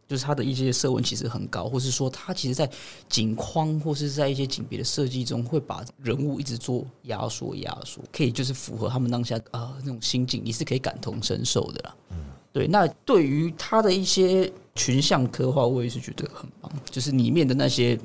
[0.09, 2.71] 就是他的一些色温其实很高，或是说他其实在
[3.09, 11.97] 景框或是在一些景别的设计中，会把人物一直做压缩压缩，可以就是符合他们当下啊那种心境，你是可以感同身受的啦。
[12.11, 12.17] 嗯，
[12.53, 12.67] 对。
[12.67, 17.99] 那对于他的一些群像刻画，我也是觉得很棒，就是里面的那些。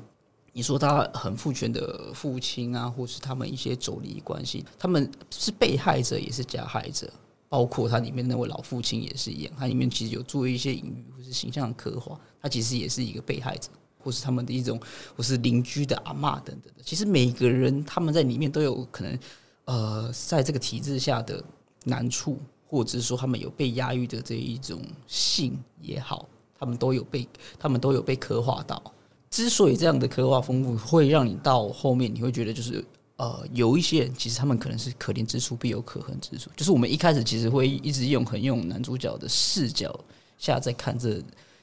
[0.58, 7.08] 你说他很父权的父亲啊，或是他们一些妯娌关系，他们是被害者也是加害者，
[7.48, 14.82] 包括他里面那位老父亲也是一样，他里面其实有做一些隐喻或是形象的刻画，他其实也是一个被害者，或是他们的一种，
[15.15, 16.82] 或是邻居的阿妈等等的。
[16.84, 19.20] 其实每个人他们在里面都有可能，
[19.65, 21.39] 呃，在这个体制下的
[21.84, 22.36] 难处，
[22.67, 28.82] 或者是说他们有被压抑的这一种性也好，他们都有被，他们都有被刻画到。
[29.30, 32.84] 之所以这样的刻画丰富，会让你到后面你会觉得就是
[33.18, 36.50] 呃，有一些人其实他们可能是可怜之处必有可恨之处。
[36.56, 40.00] 就是我们一开始其实会一直用很用男主角的视角
[40.38, 41.22] 下在看这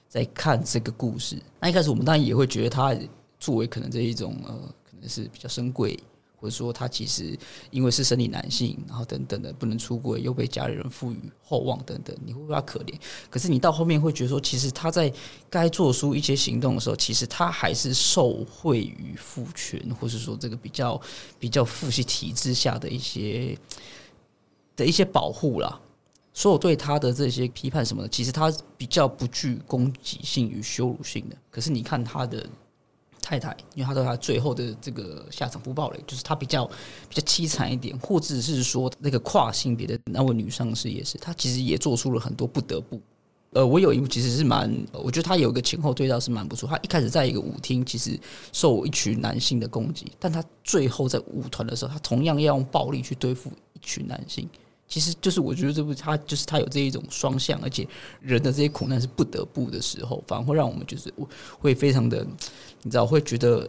[0.09, 1.37] 在看这个故事。
[1.61, 2.97] 那一开始我们当然也会觉得他
[3.39, 4.53] 作为可能这一种呃，
[4.85, 5.99] 可能是比较珍贵。
[6.45, 7.35] 或者说他其实
[7.71, 12.93] 因为是生理男性，然后等等的不能出轨，又被家里人赋予厚望等等，你会不会他可怜？
[13.31, 15.11] 可是你到后面会觉得说，其实他在
[15.49, 21.01] 该做出一些行动的时候，其实他还是受惠于父权，或者说这个比较
[21.39, 23.59] 比较父系体制下的一些
[24.77, 25.81] 的一些保护啦。
[26.35, 31.37] 所有对他的这些批判什么的，其实他比较不具攻击性与羞辱性的。
[31.51, 32.47] 可是你看他的。
[33.25, 36.67] 太太，因为他对他最后的这个下场不暴雷，就是他比较
[37.09, 43.01] 比较凄惨一点，或者是说那个跨性别的那位女上司也是，她其实也做出了很多不得不。
[43.55, 46.69] 呃，我有一幕其实是蛮，我觉得他有一个前后对照是蛮不错。
[46.69, 48.19] 他一开始在一个舞厅，其实
[48.53, 54.49] 受一群男性的攻击，但他最后在舞团的时候，他同样要用暴力去对付一群男性。
[54.87, 57.89] 其实就是我觉得这部它就是它有这一种双向，而且
[58.21, 61.13] 人的这些苦难是不得不的时候，反而会让我们就是
[61.59, 62.25] 会非常的，
[62.83, 63.69] 你知道会觉得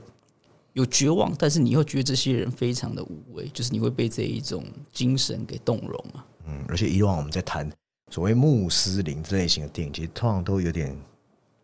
[0.73, 6.25] 有绝望，但是你又觉得这些人非常的无畏，就是你会被这一种精神给动容啊。
[6.47, 7.71] 嗯，而且以往我们在谈
[8.11, 10.95] 所谓穆斯林这类型的电影，其实通常都有点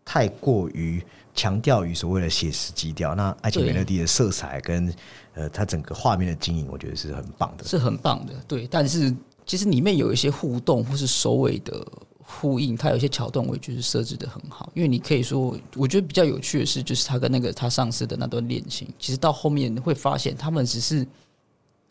[0.05, 1.03] 太过于
[1.35, 3.13] 强调于所谓的写实基调。
[3.13, 4.91] 那《爱情美乐蒂》的色彩跟
[5.33, 8.33] 呃，它整个画面的经营，我觉得是很棒的，是很棒的。
[8.47, 9.13] 对，但是。
[9.51, 11.85] 其实里面有一些互动或是首尾的
[12.19, 14.71] 呼应，它有些桥段，我觉得设置的很好。
[14.73, 21.05] 因为你可以说，我觉得比较有趣的是，就是他跟那个他上司的那段恋情，其实到后面会发现，他们只是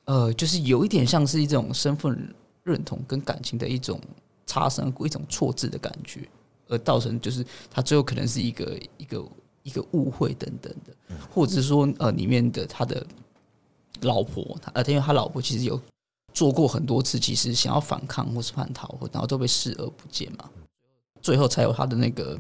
[0.07, 4.01] 呃，就是有一点像是一种身份认同跟感情的一种
[4.47, 6.27] 差生，一种错字的感觉，
[6.67, 9.25] 而造成就是他最后可能是一个一个
[9.65, 13.07] 一个误会等等的，或者是说呃，里面的他的
[14.01, 15.79] 老婆，他呃，因为他老婆其实有。
[16.41, 20.49] 做过很多次，其实想要反抗或是叛逃，然后都被视而不见嘛。
[21.21, 22.35] 最后才有他的那个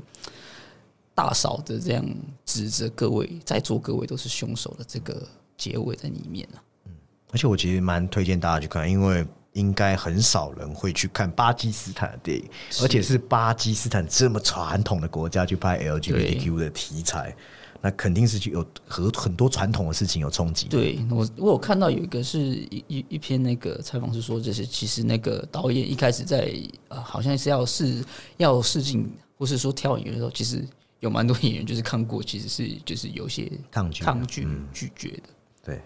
[1.14, 2.02] 大嫂的这样
[2.46, 6.56] 指责各位在座各位都是凶手的这个结尾在里面啊。
[6.86, 6.92] 嗯，
[7.30, 12.48] 而且我其实蛮推荐大家去看，因为应该很少人会去看巴基斯坦的电影，
[12.80, 17.36] 而且是巴基斯坦这么传统的国家去拍 LGBTQ 的题材。
[17.82, 20.68] 那肯定是就有和很多传统的事情有冲击。
[20.68, 26.52] 对我，我有看到有一个是一一一篇那个采访是说，就是其实那个导演一开始在
[26.88, 28.04] 呃，好像是要试
[28.36, 30.62] 要试镜，或是说挑演员的时候，其实
[30.98, 35.22] 有蛮多演员就是看过，其实是就是有些抗拒抗拒拒绝的。
[35.64, 35.80] 对，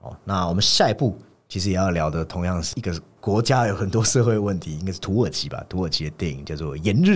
[0.00, 5.64] 好，那我们下一步其实也要聊的，同样是一个国家有很多社会问题，应该是土耳其吧？
[5.70, 7.10] 土耳其的电影叫做《炎日》。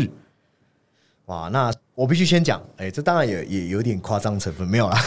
[1.26, 5.00] 哇，那我必须先讲，哎，这当然也也有点夸张成分，没有啦，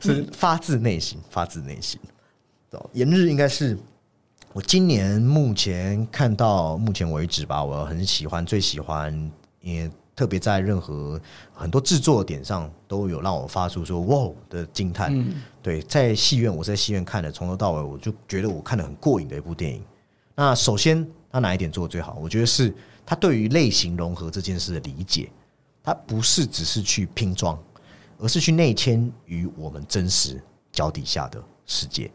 [0.00, 2.00] 是发自内心，发自内心。
[2.70, 3.78] 哦，炎日应该是
[4.52, 11.20] 我今年目前看到目前为止吧，我很喜欢，最喜欢，也特别在任何
[11.52, 15.14] 很多制作点上都有让我发出说“哇”的惊叹。
[15.62, 19.82] 对，在戏院，我在戏院看的，从头到尾，我就觉得我看的很过瘾的一部电影。
[20.34, 22.18] 那首先，他哪一点做的最好？
[22.20, 25.30] 我觉得是他对于类型融合这件事的理解，
[25.82, 27.58] 他不是只是去拼装，
[28.18, 32.10] 而是去内嵌于我们真实脚底下的世界。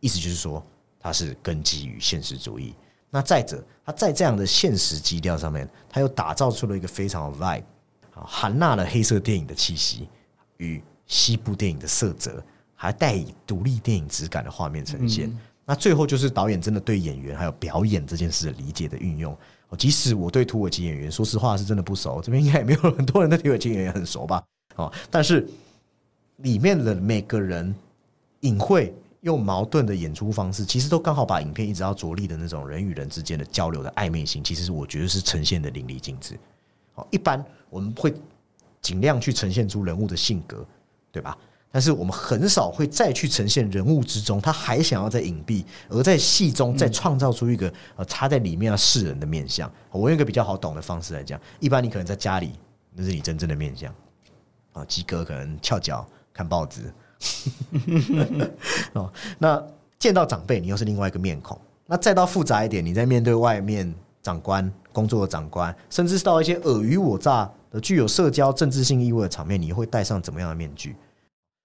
[0.00, 0.64] 意思就是说。
[1.06, 2.74] 它是根基于现实主义。
[3.10, 7.62] 那再者，它在这样的现实基调上面，它又打造出了一个非常 vibe
[8.14, 10.08] 啊，含纳了黑色电影的气息
[10.56, 12.42] 与西部电影的色泽，
[12.74, 15.30] 还带以独立电影质感的画面呈现。
[15.66, 19.36] 那最后就是导演真的对演员还有表演这件事的理解的运用。
[19.76, 24.42] 即使我对土耳其演员说实话是真的不熟，这边应该也没有很多人对土耳其演员很熟吧？
[24.76, 25.48] 哦，但是
[26.38, 27.74] 里面的每个人
[28.40, 28.94] 隐晦。
[29.24, 36.38] 又矛盾的演出方式，其实都刚好把影片一直要着力的那种人与人之间的交流的暧昧性，其实我觉得是呈现的淋漓尽致。
[36.92, 38.12] 好，一般我们会
[38.82, 40.62] 尽量去呈现出人物的性格，
[41.10, 41.38] 对吧？
[41.74, 49.68] 但是我们很少会再去呈现人物之中，他还想要在隐蔽，而在戏中再创造出一个呃他在里面要示人的面相。
[49.90, 52.52] 我用一个比较好懂的方式来讲，一般你可能在家里，
[52.92, 53.92] 那是你真正的面相
[54.72, 54.84] 啊。
[54.84, 56.82] 鸡哥可能翘脚看报纸。
[58.94, 59.60] 哦，那
[59.98, 61.60] 见到长辈，你又是另外一个面孔。
[61.86, 70.94] 那再到复杂一点，你在面对外面长官、工作的长官，甚至是到一些尔虞我诈的、具有社交政治性意味的场面，你会戴上怎么样的面具？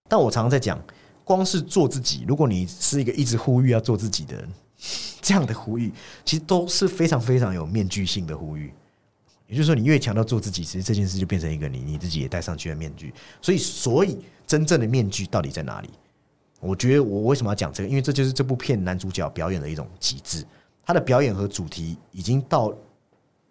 [0.10, 0.78] 但我常常在讲，
[1.24, 4.50] 光是做自己，如果你是一个一直呼吁要做自己的人，
[5.22, 5.94] 这样的呼吁
[6.26, 8.74] 其实都是非常非常有面具性的呼吁。
[9.48, 13.14] 也就是说，你越强调做自己，其实这件事就变成一个你你自己也戴上去的面具。
[13.42, 14.18] 所以，所以。
[14.50, 15.92] 真正的面具到底在哪里？
[16.60, 17.88] 我觉得我为什么要讲这个？
[17.88, 20.44] 因为这就是这部片男主角表演的一种极致。
[20.84, 22.74] 他的表演和主题已经到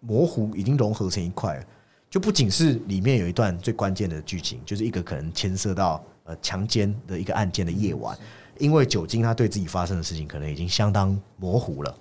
[0.01, 1.63] 模糊，已经融合成一块了。
[2.09, 8.17] 就不仅是里面有一段最关键的剧情，就是一个可能牵涉到呃强奸的一个案件的夜晚，
[8.57, 11.93] 因为酒精，他对自己发生的事情可能已经相当模糊了。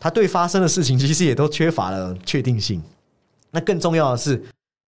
[0.00, 2.82] 他对发生的事情其实也都缺乏了确定性。
[3.50, 4.42] 那更重要的是，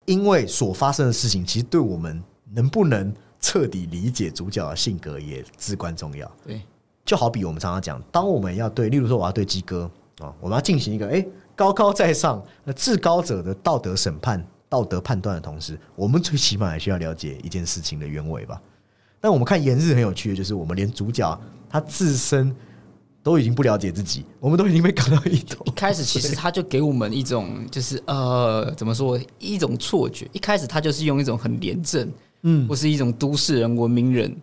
[0.04, 2.22] 因为所发生的事情，其实对我们
[2.52, 3.14] 能不能？
[3.42, 6.30] 彻底理解主角的性格也至关重要。
[6.46, 6.60] 对，
[7.06, 11.24] 就好比我们常常讲，当我们要对，例如说我要对鸡哥啊，我们要进行一个哎
[11.56, 12.44] 高高在上、
[12.76, 18.60] 至高者的道德审判、道德判断的同时，我们最起码还需要了解一件事情的原委吧。
[19.20, 22.54] 但我们看《炎日》很有趣的，就是我们连主角他自身
[23.22, 25.64] 都已经不了解自己，我们都已经被搞到一头。
[25.66, 32.10] 一开始其实他就给我们一种就是呃怎么说一种错觉，一开始他就是用一种很廉政。
[32.42, 34.34] 嗯，或是一种都市人、文明人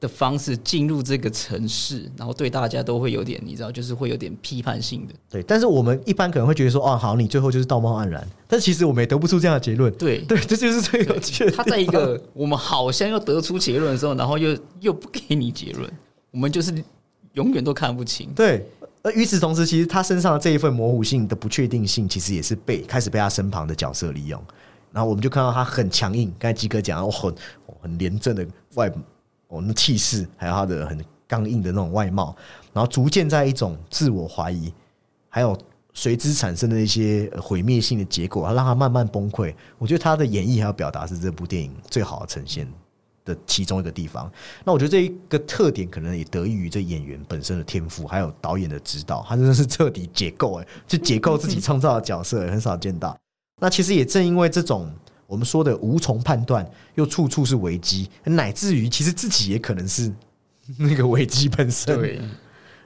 [0.00, 5.14] 的方式进入这个城市，然后对大家都会有点，你知道，就是会有点批判性的。
[5.28, 9.92] 对，但是我们一般可能会觉得说，哦，好，你最后就是道貌岸然，但其实我们也得不出这样的结论。
[9.94, 11.50] 对，对，这就是最有趣。
[11.50, 15.88] 他在一个我们好像要得出结论的时候，然后又又不给你结论，
[16.30, 16.72] 我们就是
[17.34, 18.32] 永远都看不清。
[18.34, 18.66] 对，
[19.02, 24.42] 而与此同时，其实他身上的这一份模糊性的不确定性，其实也是被开始被他身旁的角色利用。
[24.92, 27.32] 然后我们就看到他很强硬，刚才吉哥讲，哦，很
[27.82, 28.90] 很廉政的外，
[29.50, 32.34] 哦，那气势，还有他的很刚硬的那种外貌，
[32.72, 34.72] 然后逐渐在一种自我怀疑，
[35.28, 35.56] 还有
[35.92, 39.54] 随之产生的一些毁灭性的结果，让他慢慢崩溃。
[39.76, 42.66] 我觉得他的演绎还有表达是这部电影最好的呈现
[43.24, 44.30] 的其中一个地方。
[44.64, 53.16] 那我觉得这一个特点可能也得益于这演员本身的天赋，还有导演的指导，他真的是彻底解构，哎，就解构自己创造的角色，很少见到。
[53.60, 54.90] 那其实也正因为这种
[55.30, 60.12] 我们说的无从判断，又处处是危机，乃至于其实自己也可能是
[60.76, 61.96] 那个危机本身。
[61.96, 62.20] 对。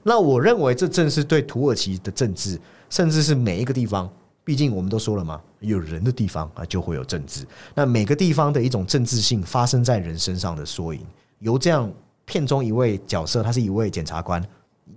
[0.03, 4.13] 那我认为这正是对土耳其的政治，甚至是每一个地方，
[4.45, 7.47] 毕竟我们都说了嘛，有人的地方啊就会有政治。
[7.75, 11.01] 那每个地方的一种政治性发生在人身上的缩影，
[11.39, 11.91] 由这样
[12.27, 14.47] 片中一位角色，他是一位检察官，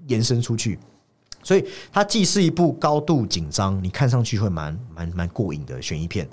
[0.08, 0.78] 延伸出去。
[1.42, 6.28] 所以它既是一部高度紧张，你看上去会蛮蛮蛮过瘾的悬疑片，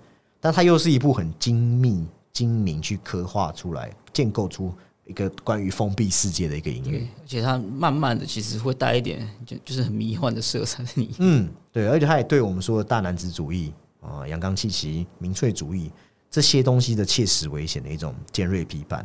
[0.45, 4.71] 但它又是一部很精密精明去刻画出来、建构出
[5.07, 6.99] 一个关于封闭世界的一个音乐。
[6.99, 10.85] 而且它慢慢的其实会带一点就就是很迷幻的色彩。
[10.97, 15.91] 你 嗯，对，而且它也对我们说的大男子主义啊、阳刚气息、民粹主义
[16.31, 19.03] 这些东西的切实危险的一种尖锐批判。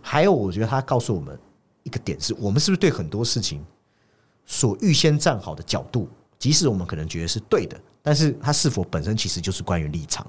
[0.00, 1.36] 还有，我觉得它告诉我们
[1.82, 3.60] 一个点，是我们是不是对很多事情。
[4.46, 10.24] 所预先站好的角度，即使我们可能觉得是对的，但是它是否本身其实就是关于立场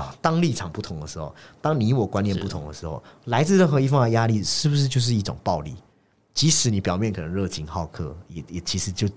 [0.00, 0.14] 啊？
[0.20, 5.74] 当立场不同的时候，当你我观念不同的时候，来自任何一方的压力，是不是就是一种暴力？
[6.34, 9.08] 即使你表面可能热情好客，也也其实就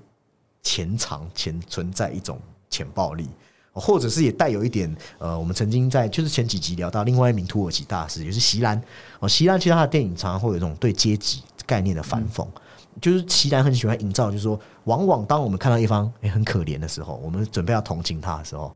[0.63, 2.39] 潜藏、潜存在一种
[2.69, 3.27] 潜暴力，
[3.73, 8.81] 或者是也带有一点呃，我们曾经在就是前几集聊到另外一名土耳其大师，也是席兰
[9.19, 12.47] 哦，席兰其实他的电影常常会有一种对阶级概念的反讽。
[13.01, 18.75] 就是席兰很喜欢营造，就是说，往往当我们看到一方哎很可怜的时候，我们准备要同情他的时候，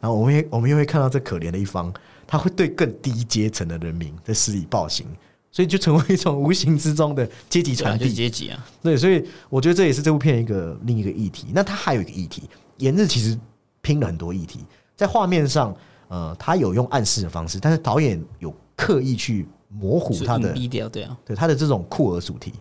[0.00, 1.92] 然后我们也我们又会看到这可怜的一方，
[2.26, 5.06] 他会对更低阶层的人民在施以暴行，
[5.52, 8.12] 所以就成为一种无形之中的阶级传递。
[8.12, 11.48] 阶级啊，对，所以我觉得这也是这部片一个另一个议题。
[11.52, 13.38] 那它还有一个议题，炎日其实
[13.82, 14.64] 拼了很多议题，
[14.96, 15.76] 在画面上，
[16.08, 22.54] 呃，他有用暗示的方式，但是导演有刻意去模糊他的低调，对啊，对他的这种酷儿主题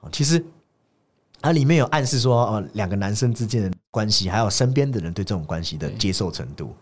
[0.00, 0.08] 啊。
[0.12, 0.44] 其实，
[1.42, 6.72] 它里面有暗示说，呃，两个男生之间的关系，还有身边的人对这种关系的接受程度，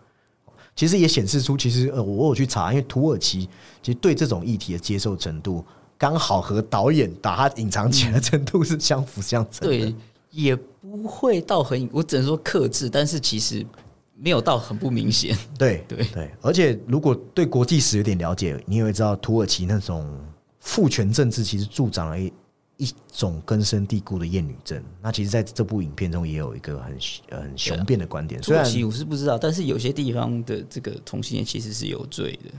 [0.76, 3.48] 其实也显示出，其实呃，我有去查，因为土耳其
[3.82, 5.64] 其实对这种议题的接受程度，
[5.96, 9.66] 刚好和导演把它隐藏起来的程度是相辅相成。
[9.66, 9.94] 对，
[10.30, 13.64] 也不会到很，我只能说克制，但是其实
[14.14, 15.34] 没有到很不明显。
[15.58, 20.06] 对 对对，而且如果对国际史有点了解，你也会知道，土耳其那种
[20.58, 22.30] 父权政治其实助长了一。
[22.80, 26.96] 一种根深蒂固的厌女症，那其实在这部影片中也有一个很
[27.30, 28.42] 很雄辩的观点。
[28.42, 32.50] 虽然我是不知道，但是有些地方的这个同性恋其实是有罪的。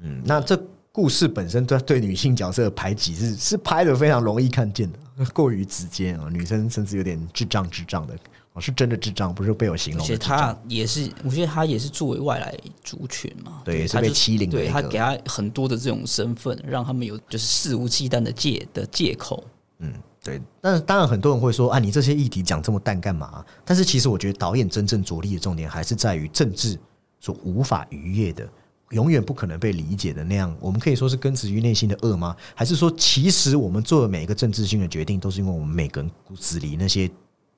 [0.00, 0.60] 嗯，那这
[0.90, 8.16] 故事本身对对女性角色的排挤是是拍的非常容易看见的，过于直接啊，女生甚至有点智障智障的，
[8.54, 10.02] 哦，是真的智障，不是被我形容。
[10.02, 19.44] 而且他也是，我觉得他也是作为外来族群嘛，对，是被欺凌，对他给他很多的这种身份，让他们有就是肆无忌惮的借的借口。
[19.80, 19.92] 嗯，
[20.24, 23.44] 对，但是当然很多人会说，啊，你这些议题讲这么淡干嘛？
[23.64, 26.78] 但是其实我觉得导演真正着力的重点还是在于政治
[27.20, 28.48] 所无法逾越的、
[28.90, 30.54] 永远不可能被理解的那样。
[30.58, 32.34] 我们可以说是根植于内心的恶吗？
[32.54, 37.08] 还是说，其实我们做的每一个政治性的决定，都是因为我们每个人骨子里那些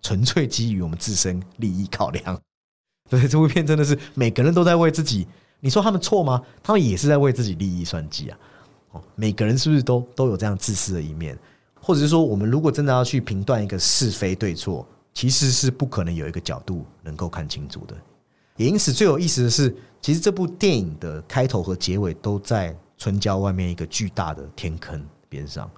[0.03, 2.39] 纯粹基于我们自身利益考量？
[3.09, 5.27] 对，这部片真的是每个人都在为自己。
[5.61, 6.43] 你说他们错吗？
[6.63, 8.39] 他们也是在为自己利益算计啊！
[8.93, 11.39] 哦，每个人是不是都都有这样自私的一面？
[11.91, 17.97] 或者是说，我们如果真的要去评断一个是非对错，其实是不可能有一个角度能够看清楚的。
[18.57, 25.69] 也因此，最有意思的是，其实这部电影的开头和结尾都在春郊外面一个巨大的天坑边上。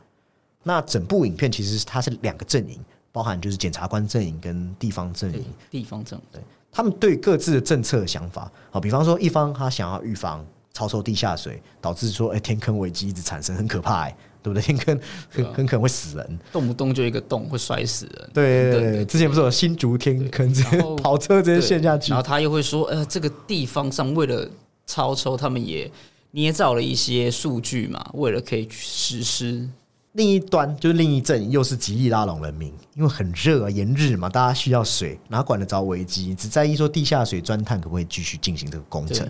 [0.63, 2.79] 那整部影片其实它是两个阵营，
[3.11, 5.43] 包含就是检察官阵营跟地方阵营。
[5.71, 10.45] 地方政对他们对各自的政策想法，好，比方说一方他想要预防
[10.75, 14.15] 超抽地下水，导致说哎天坑危机一直产生，很可怕哎。
[14.43, 14.63] 对不对？
[14.63, 15.01] 天坑
[15.31, 18.31] 很很可能会死人，动不动就一个洞会摔死人。
[18.35, 20.63] 对对对，之前不是有新竹天坑，这
[20.97, 22.11] 跑车直接陷下去。
[22.11, 24.49] 然后他又会说，呃，这个地方上为了
[24.87, 25.91] 超抽，他们也
[26.33, 29.69] 捏造了一些数据嘛，为了可以实施。
[30.13, 36.35] 另一端就是另一阵，又是极力拉拢人民，因为很热啊，炎日嘛，大家需要水，哪管得着危机？
[36.35, 39.27] 只在意说地下水钻探可不可以继续进行这个工程。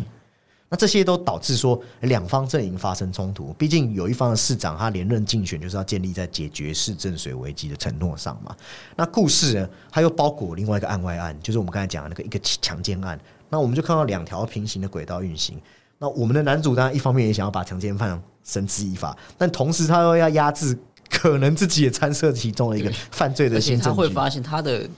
[0.72, 3.52] 那这些都导致说两方阵营发生冲突。
[3.58, 8.56] 毕竟有一方的市长他连任竞选就是要建立在解决市政水危机的承诺上嘛。
[8.96, 13.20] 那故事呢，它又包裹另外一个案外案，就是我们刚才讲的那个一个强奸案。
[13.50, 15.60] 那我们就看到两条平行的轨道运行。
[15.98, 20.74] 那我们的男主当然一方面也想要把强奸犯绳之以法，但同时他又要压制
[21.10, 23.88] 可能自己也参涉其中的一个犯罪的新证据。
[23.90, 24.88] 他会发现他的，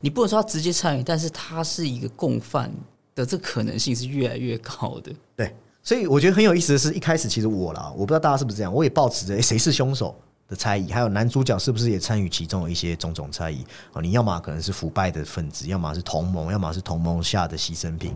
[0.00, 2.72] 你不能说他直接参与，但是他是一个共犯。
[3.18, 5.52] 的这可能性是越来越高的，对，
[5.82, 10.14] 所以我觉得很有意思的是，一开始其实我啦，我不知道大家是不是这样，我也抱持着谁是凶手
[10.48, 14.00] 的猜疑，还有男主角是不是也参与其中的一些种种猜疑啊？
[14.00, 18.14] 你要么可能是腐败的分子，要么是同盟，要么是同盟下的牺牲品。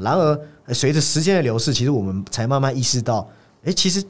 [0.00, 3.28] 然而，随着时间的流逝，其实我们才慢慢意识到，
[3.64, 4.04] 哎，其实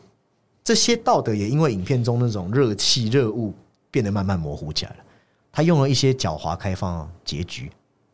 [0.65, 3.55] 这些道德也因为影片中那种热气热物
[3.91, 4.97] 变得慢慢模糊起来了。
[5.53, 7.71] 他用了一些狡猾开放结局。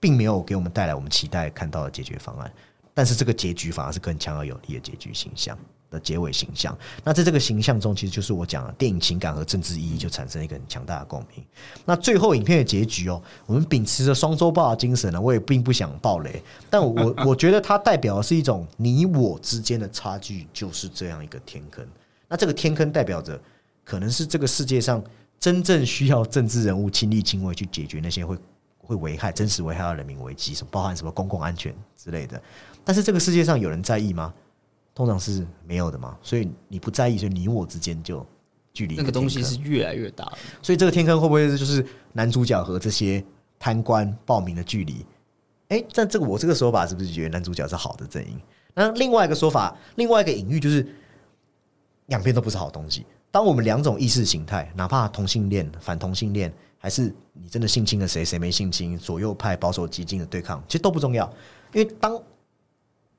[0.07, 2.49] 并没有给我们带来我们期待看到的解决方案，
[2.95, 5.59] 但是这个结局反而是更强而有力的结局形象
[5.91, 6.79] 的结尾形象。
[7.03, 11.45] 那在这个形象中，其实就是我讲的电影情感和政治意义就产生一个很强大的共鸣。
[11.85, 16.41] 那最后影片的结局哦，我们秉持着双周报的精神呢，我也并不想爆雷，
[16.71, 21.85] 但我我觉得它代表的是一种你我之间的差距，就是这样一个天坑。
[22.29, 23.37] 那这个天坑代表着，
[23.83, 25.03] 可能是这个世界上
[25.41, 28.39] 真正需要政治人物亲力亲为去解决那些会。
[28.87, 32.41] 会危害真实危害到人民危机，什么包含什么公共安全之类的。
[32.85, 34.33] 但是这个世界上有人在意吗？
[34.95, 36.17] 通常是没有的嘛。
[36.23, 38.25] 所以你不在意，所以你我之间就
[38.73, 40.33] 距离那个东西是越来越大。
[40.63, 43.23] 所以这个天坑会不会就是男主角和这些
[43.59, 45.05] 贪官报名的距离？
[45.69, 48.41] 哎，但这个我这个说法是不是觉得男主角是好的阵营？
[48.73, 50.87] 那另外一个说法，另外一个隐喻就是
[52.07, 53.05] 两边都不是好东西。
[53.37, 61.31] 当我们两种意识形态，哪怕同性恋、反同性恋，还是你真的性侵了谁，谁没性侵，左右派、保守、激进的对抗，其实都不重要，
[61.75, 62.19] 因为当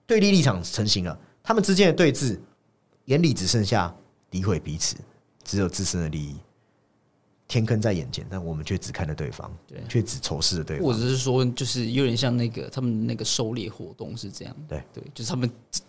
[0.07, 2.39] 对立立场成型了，他们之间的对峙，
[3.05, 3.95] 眼里只剩下
[4.32, 4.95] 诋毁彼此，
[5.43, 6.36] 只有自身的利益。
[7.47, 10.88] 天坑在眼前，但我们却只看着对方，对却只仇视着对方。
[10.88, 15.82] 或者是说，就是有点像那个他们那个狩猎活动是这样，对对，就是他们只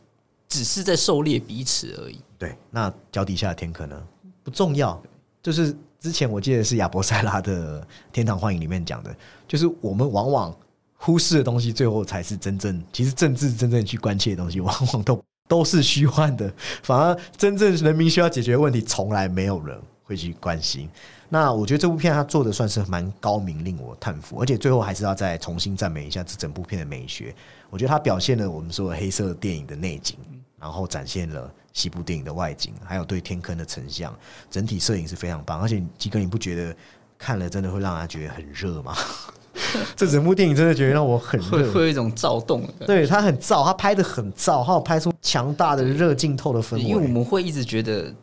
[0.48, 2.20] 只是在狩猎彼此而已。
[2.38, 4.06] 对，那脚底下的天坑呢？
[4.48, 4.98] 不重要，
[5.42, 9.14] 就是之前我记得是亚伯塞拉的《天堂幻影》里面讲的，
[9.46, 10.56] 就是我们往往
[10.96, 16.50] 忽视的东西，最后才是真正，其实政治真正去关切的东西，往往都 都是虚幻的，
[16.82, 20.88] 反而真正人民需要解决问题，从来没有人会去关心。
[21.28, 27.34] 那我觉得这部片它做的算是蛮高明，令我叹服，而且最后还是要再重新赞美一下这整部片的美学。
[27.68, 30.16] 我觉得它表现了我们说黑色电影的内景，
[30.60, 34.16] 然后展现了西部电影的外景，还有对天坑的成像，
[34.50, 35.60] 整体摄影是非常棒。
[35.60, 36.76] 而且基哥，你不觉得
[37.16, 38.96] 看了真的会让人觉得很热吗？
[39.96, 46.82] 这整部电影真的觉得让我很热，会会有一种躁动的，对他很燥，他拍的很燥，他有拍出强大的热镜头的氛围。
[46.82, 48.14] 因为我们会一直觉得，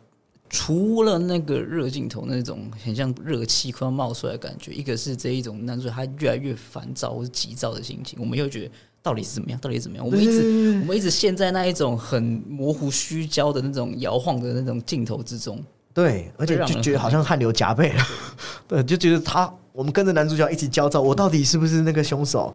[0.48, 8.70] 除了那个热镜头那种很像热气快要冒出来的感觉，一个是这一种男主角他越来越烦躁或是急躁的心情，我们又觉得
[9.06, 10.04] 到底是怎么样，到底是怎么样？
[10.04, 15.62] 我们一直我们一直陷在那一种很模糊虚焦的那种摇晃的那种镜头之中。
[15.94, 18.04] 对，而且就觉得好像汗流浃背了，
[18.66, 22.52] 对，就觉得他我们跟着男主角一起焦躁，我到底是不是那个凶手？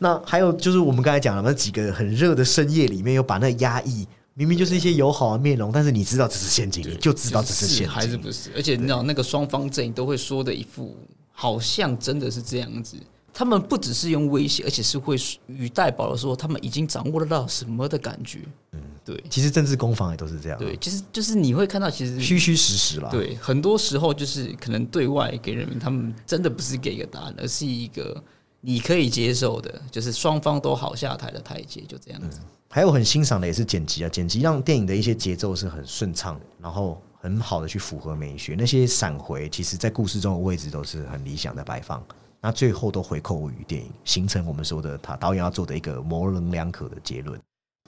[0.00, 4.04] 那还有就是我们刚才讲了那几个很热的深夜里面，又把那压抑，
[4.34, 8.50] 明明就是一些友好的面容，但是你知道这是陷阱，你就知道这是陷阱，还是不是？
[8.56, 10.96] 而且你知道那个双方阵营都会说的一副
[11.30, 12.96] 好像真的是这样子。
[13.38, 15.16] 他们不只是用威胁，而且是会
[15.46, 18.40] 语带保的说他们已经掌握得到什么的感觉。
[18.72, 23.08] 嗯，对其实政治攻防也都是这样，对，其实就是你会看到，其实虚虚实实啦。
[23.12, 28.20] 对，很多时候就是可能对外给人民，他们真的不是给一个答案，而是一个
[28.60, 32.40] 你可以接受的，就是双方都好下台的台阶，就这样子。
[32.68, 38.56] 还有很欣赏的也是剪辑啊，剪辑让电影的一些节奏是很顺畅，然后很好的去符合美学。
[38.58, 42.04] 那些闪回，其实在故事中的位置都是很理想的摆放。
[42.40, 47.40] 那最后都回扣于电影，形成我们说的他导演要做的一个模棱两可的结论。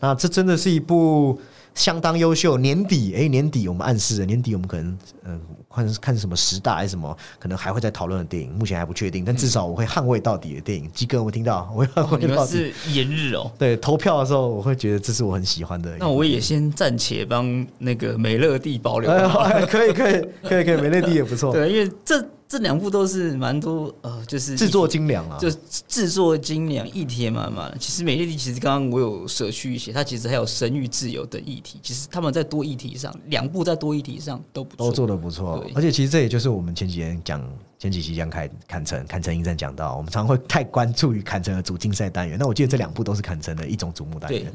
[0.03, 1.39] 那这真的是一部
[1.75, 2.59] 相当优秀。
[2.59, 5.41] 年底，哎，年底我们暗示了，年底我们可能嗯
[5.73, 9.25] 看看什么十大还是什么，可能还会再讨论的电影，目前还不确定。
[9.25, 10.91] 但至少我会捍卫到底的电影。
[10.93, 12.53] 基哥，我听到，我会捍卫到底。
[12.53, 13.51] 是炎日哦。
[13.59, 15.97] 对，投票的时候我会觉得这是我很喜欢的。
[15.99, 19.11] 那我也先暂且帮那个美乐蒂保留。
[19.11, 25.39] 哎哎，可以可以可以可以，美乐蒂也不错，对，因为这这两部都是蛮多呃，就是制作精良啊。
[25.39, 25.49] 就
[25.87, 27.73] 制作精良，议题也满满。
[27.79, 31.79] 其实美乐蒂其实刚刚我有舍去一些，它其实还有生育自由的议题。
[31.83, 37.43] 其实他们在多议题上，两部在多议题上都不错，都做的不错，而且其实这也就是我们前几天讲
[37.79, 42.39] 前几期讲凯坎城坎城影展讲到，我们常会太关注于坎城的主竞赛单元。
[42.39, 44.53] 那我记得这两部都是坎城的一种瞩目单对元。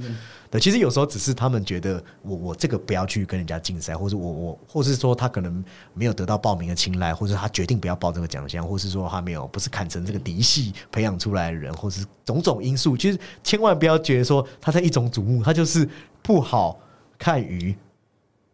[0.51, 5.63] 对，其实有时候只是他们觉得我我这个不要去跟人家竞赛，或者我我或是说他可能
[5.95, 15.89] 没有得到报名的青睐，或者他决定不要报这个奖项，或是说他没有不是坎城这个嫡系培养出来的人，或是种种因素，其实千万不要觉得说他在一种瞩目，他就是
[16.21, 16.79] 不好
[17.25, 17.75] 看于。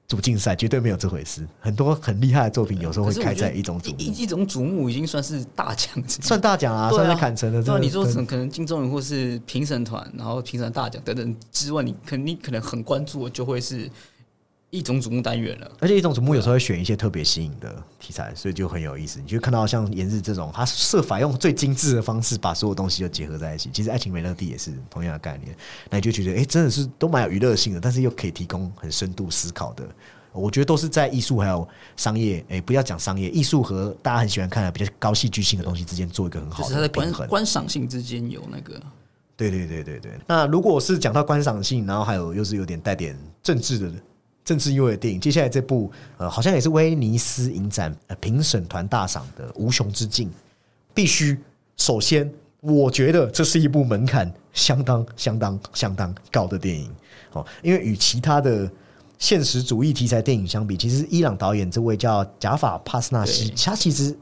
[0.08, 7.64] 主竞赛绝对没有这回事，很多很厉害的作品有时候会开在一种瞩目，一一种瞩目已经算是大奖， 算大奖啊，啊算是砍成的。
[7.64, 13.90] 对啊，真的你说可能金钟影或是评审团，然后评审大奖等等之外，你肯定可能很关注的就会是
[14.72, 15.72] 一种瞩目单元了。
[15.80, 19.20] 而且一种瞩目有时候会选一些特别新颖的题材，所以就很有意思。
[19.22, 23.70] 你就看到像炎日这种，他设法用最精致的方式把所有东西都结合在一起。
[23.72, 25.56] 其实《爱情美乐蒂》也是同样的概念，
[25.90, 29.84] 那你就觉得，哎、真的是都蛮有娱乐性的，但是又可以提供很深度思考的。
[30.34, 31.68] 我觉得都是在艺术还有
[31.98, 37.28] 商业，哎、不要讲商业，艺术和大家很喜欢看的比较高戏剧性的东西之间做一个很好就是它在观的平衡。
[37.28, 38.82] 观赏性之间有那个
[39.36, 40.12] 对对对对对。
[40.26, 43.14] 那如果是讲到观赏性，然后还有又是有点带点
[43.44, 43.92] 政治的
[44.44, 50.28] 政治意味的电影，接下来这部呃好像也是威尼斯影展呃评审团大赏的《无穷之境》，
[50.94, 51.38] 必须
[51.78, 56.90] 首先我觉得这是一部门槛相当相当相当高的电影
[57.34, 58.70] 哦，因为与其他的。
[59.22, 64.18] 现实主义题材电影相比，其实伊朗导演这位叫贾法帕斯纳西，他其实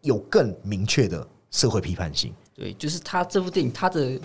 [0.00, 2.34] 有更明确的社会批判性。
[2.52, 4.20] 对，就是他这部电影，他的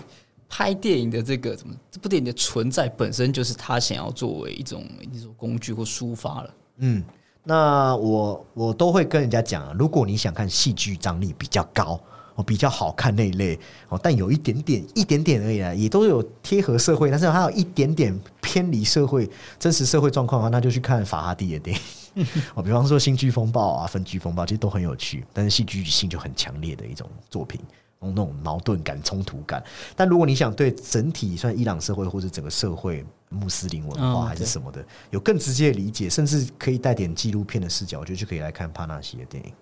[0.48, 6.54] 拍电影的这个怎么，这部电影的存在本身就是他想要作为一种一种工具或抒发了。
[6.78, 7.02] 嗯，
[7.44, 12.00] 那我我都会跟人家讲啊，如果你想看戏剧张力比较高。
[12.38, 19.26] 哦，比较好看那一类哦，但有一点点、一点点而已啊，也都有贴合社会，但是它有一点点偏离社会
[19.58, 21.74] 真实社会状况的话，那就去看法拉蒂的电
[22.14, 22.26] 影。
[22.54, 27.58] 哦，比方说《新剧风暴》啊，《分居风暴》其实都很有趣，但是戏剧性就很强烈的一种作品，
[28.00, 29.62] 那种矛盾感、冲突感。
[29.94, 39.52] 但如果你想对整体算伊朗社会或者整个社会穆斯林文化还是什么的有更直接的理解，甚至可以带点纪录片的视角，我觉得就可以来看帕纳西的电影。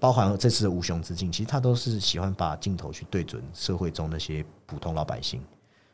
[0.00, 5.40] 包含这次的《无雄之境》，其实他都是喜欢把镜头去对准社会中那些普通老百姓，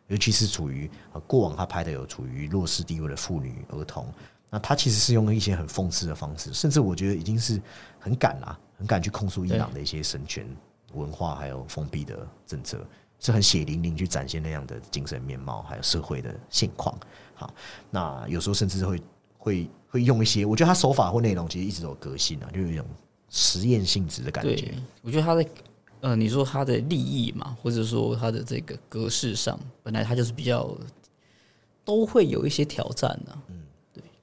[0.08, 0.90] 尤其是处于
[1.26, 4.06] 过往他拍的有处于弱势地位的妇女、儿童。
[4.48, 7.60] 那他其实是用了一些很讽刺的方式，甚至我觉得已经是
[8.00, 10.44] 很敢啦，很敢去控诉伊朗的一些神权
[10.92, 12.84] 文化还有封闭的政策，
[13.18, 16.94] 是很血淋淋去展现那样的精神面貌还有社会的现况。
[17.34, 17.52] 好，
[17.90, 19.02] 那有时候甚至会
[19.38, 22.84] 会会用一些，我觉得他手法或内容其实一直都有革新啊，就有一种。
[23.32, 25.46] 实验性质的感觉，我觉得他的
[26.00, 30.76] 呃，你说他的利益嘛，或者说他的这个格式上，本来他就是比较
[31.84, 33.38] 都会有一些挑战的。
[33.46, 33.62] 嗯，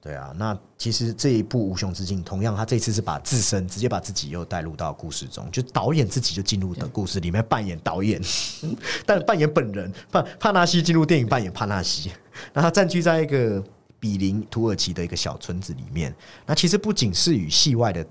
[0.00, 0.32] 对对啊。
[0.36, 8.20] 那其实这一部《无穷之境》，同样他这次是把自身直接把自己又带入到故事中，就导演自己就进入的故事里面扮演导演，
[9.04, 12.10] 但扮演本人帕帕纳西进入电影扮演帕纳西，
[12.52, 13.62] 那他占据在一个
[14.00, 16.14] 比邻土耳其的一个小村子里面。
[16.46, 18.06] 那其实不仅是与戏外的。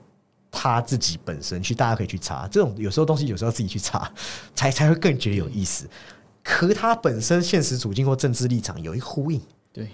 [0.49, 2.47] 他自己本身去，大家可以去查。
[2.47, 4.09] 这种有时候东西，有时候自己去查，
[4.55, 5.87] 才才会更觉得有意思。
[6.43, 9.39] 和他本身现实处境或政治立场有一呼应。
[9.73, 9.89] 对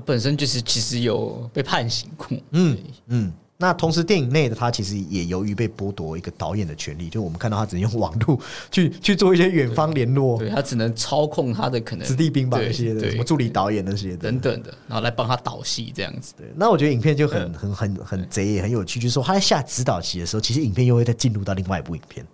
[0.00, 2.26] 他本身就是其实有被判刑过。
[2.52, 2.78] 嗯
[3.08, 3.32] 嗯。
[3.62, 8.40] 那同时，电影内的他其实也由于被剥夺一个导演的权利，就我们看到他只能用网络
[8.70, 16.32] 去去做一些远方联络，对他只能操控他的可能子弟兵吧那些的，什么助理导演那些等等的，然后来帮他导戏这样子。
[16.38, 22.26] 对，那我觉得影片就很很很很贼也很有趣，就是说他在下指导棋的时候，其实影片又会再进入到另外一部影片。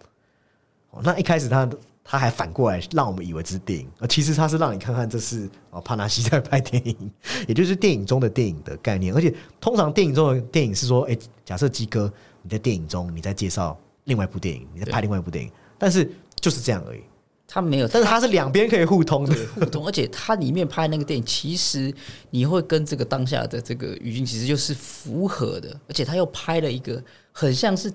[0.90, 1.68] 哦，那一开始他。
[2.08, 7.10] 他还反过来让我们以为这是电影，而其实他是让你看看这是哦帕纳西在拍电影，
[7.48, 9.12] 也就是电影中的电影的概念。
[9.12, 17.00] 而且通常电影中的电影是说，哎，假设鸡哥你在电影中你在介绍另外一部电影，你在拍另外一部电影，但是就是这样而已。
[17.48, 19.86] 他没有，但是他是两边可以互通的，互通。
[19.86, 21.94] 而且他里面拍那个电影，其实
[22.30, 27.92] 你会跟这个当下的这个语境其实就是符合的，而且他又拍了一个很像是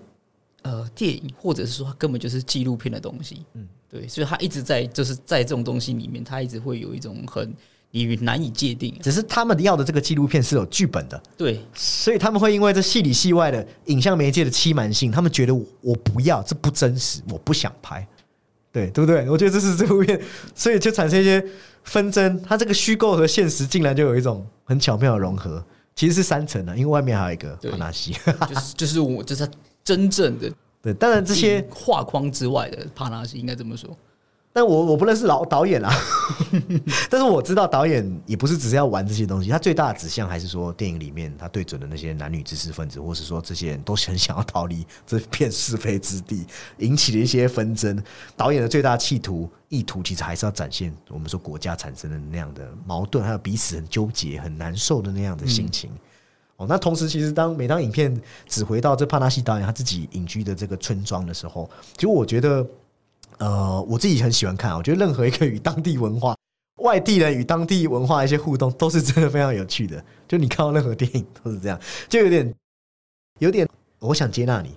[0.61, 3.45] 呃电影，或者是说根本就是纪录片的东西。
[3.53, 3.67] 嗯。
[3.91, 7.53] 对，所以他一直在就是在这种东西里面，他一直会有一种很
[7.91, 8.97] 你难以界定。
[9.03, 18.07] 只是他们要的这个纪录片是有剧本的，对，所以他们会因为这戏里戏外的影像媒介的欺瞒性，他们觉得我不要，这不真实，我不想拍，
[18.71, 19.29] 对对不对？
[19.29, 20.17] 我觉得这是这部片，
[20.55, 21.45] 所以就产生一些
[21.83, 22.41] 纷争。
[22.43, 25.61] 它这个虚构和现实竟然就有一种很巧妙的融合，
[25.97, 28.15] 其实是三层的，因为外面还有一个帕纳西，
[28.47, 29.45] 就是就是我就是
[29.83, 30.49] 真正的。
[30.81, 33.95] 对，当然这些画框之外的帕纳西应该这么说，
[34.51, 35.93] 但我我不认识老导演啊，
[37.07, 46.45] 但是我知道导演也不是只是要玩这些东西，他最大的指向还是说电影里面他对准的那些男女知识分子，或是说这些人都很想要逃离这片是非之地，
[46.79, 48.03] 引起了一些纷争。
[48.35, 55.91] 导演的最大企图意图其实还是要展现我们说国家产生的那样的矛盾，还有彼此很纠结、很难受的那样的心情。
[56.67, 62.65] 那同时，其实当每当影片只回到这帕纳西导演他自己隐居的这个村庄的时候，其实我觉得，
[63.37, 64.75] 呃，我自己很喜欢看。
[64.75, 66.35] 我觉得任何一个与当地文化、
[66.81, 70.03] 外地人与当地文化一些互动，都是真的非常有趣的。
[70.27, 72.53] 就你看到任何电影都是这样，就有点
[73.39, 73.67] 有点，
[73.99, 74.71] 我想接纳你，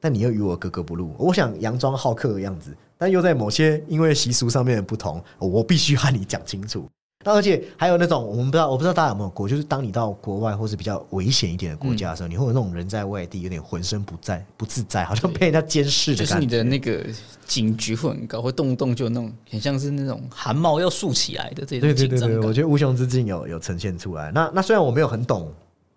[0.00, 1.14] 但你又与我格格不入。
[1.18, 6.88] 我想佯装好客的样子，但又在某些因为习俗上面的不同，我必须和你讲清楚。
[7.26, 17.04] 那而且还有那种我们不知道，我不知道大家有没有过，就是当你到国外或是比较危险一点的国家的时候，你会有那种人在外地有点浑身不在不自在，好像被人家监视的就是你的那个
[17.44, 22.40] 警觉会很高，会动不动就那种很像是那种汗毛要竖起来的这种紧张感。
[22.44, 24.30] 我觉得无穷之境有有呈现出来。
[24.32, 25.52] 那那虽然我没有很懂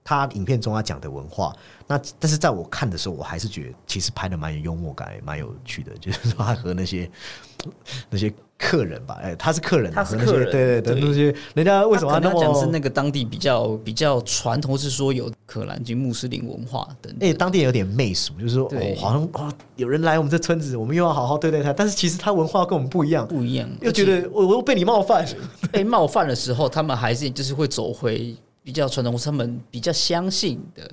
[0.09, 1.55] 他影片中他讲的文化，
[1.85, 7.09] 那但是在我看的时候，我还是觉得其实拍的蛮有幽默感，蛮有趣的，就是说他和那些
[8.09, 8.33] 那些。
[8.61, 25.25] 客人吧，哎，他是客人，他是客人，对对对，那些人家为什么那么讲是那个当地比较比较传统，是说有可兰经穆斯林文化等，哎，当地有点媚俗，就是说哦，好像啊，有人来我们这村子，我们又要好好对待他，但是其实他文化跟我们不一样，不一样，又觉得我我又被你冒犯，
[25.71, 30.91] 被冒犯的时候，他们还是就是会走回比较传统，他们比较相信的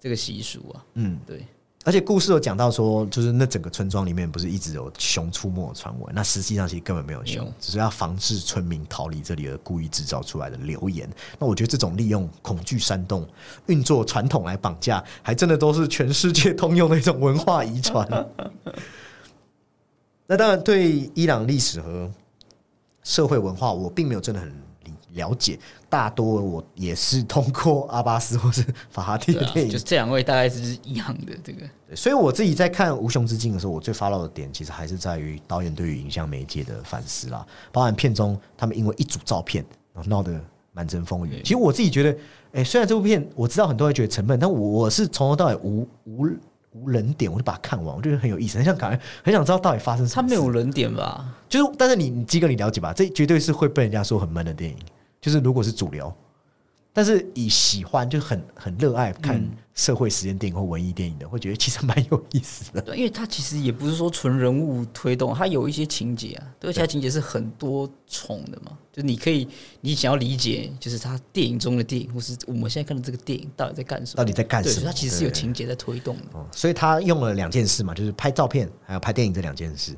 [0.00, 1.44] 这个习俗啊，嗯，对。
[1.84, 11.08] 而且故事有讲到说，就是那整个村庄里面不是一直有熊出没的传闻，那实际上其实根本没有熊，只是要防止村民逃离这里而故意制造出来的流言。
[11.38, 13.26] 那我觉得这种利用恐惧煽动、
[13.66, 18.06] 运作传统来绑架，还真的都是全世界通用的一种文化遗传。
[20.26, 22.10] 那当然，对伊朗历史和
[23.02, 24.67] 社会文化，我并没有真的很。
[25.18, 25.58] 了解，
[25.90, 31.66] 大多我也是通过阿巴斯或是法哈蒂的电影，就这两位大概是一样的这个。
[31.94, 39.62] 所以我自己在看《无穷之境》的时候，我最发到的点其实还是在于导演对于影像媒介的反思啦，包含片中他们因为一组照片
[40.06, 40.40] 闹得
[40.72, 41.42] 满城风雨。
[41.42, 42.18] 其实我自己觉得，
[42.52, 46.28] 哎，虽然这部片我知道很多人觉得沉闷，但我我是从头到尾无无。
[46.72, 50.22] 无人点，我就把它看完，我觉得很有意思，很想感觉，很想知道到底发生什么。
[50.22, 51.24] 他没有人点吧？
[51.48, 52.92] 就是，但是你，你基哥，你了解吧？
[52.92, 54.76] 这绝对是会被人家说很闷的电影。
[55.20, 56.12] 就是如果是主流。
[56.90, 59.40] 但是以喜欢就很很热爱看
[59.72, 62.80] 社会实验电影或文艺电影的，会觉得其实蛮有意思的。
[62.80, 68.76] 对，因为它其实也不是说纯人物推动，它有一些情节啊，而且情节是很多重的嘛。
[68.92, 69.46] 就你可以，
[69.80, 74.16] 你想要理解，就是他电影中的电影，或是我们现在看的这个电影到底在干什么？
[74.16, 74.86] 到底在干什么？
[74.86, 76.46] 它其实是有情节在推动的。
[76.50, 79.96] 所以他用了两件事嘛，就是拍照片还有拍电影这两件事。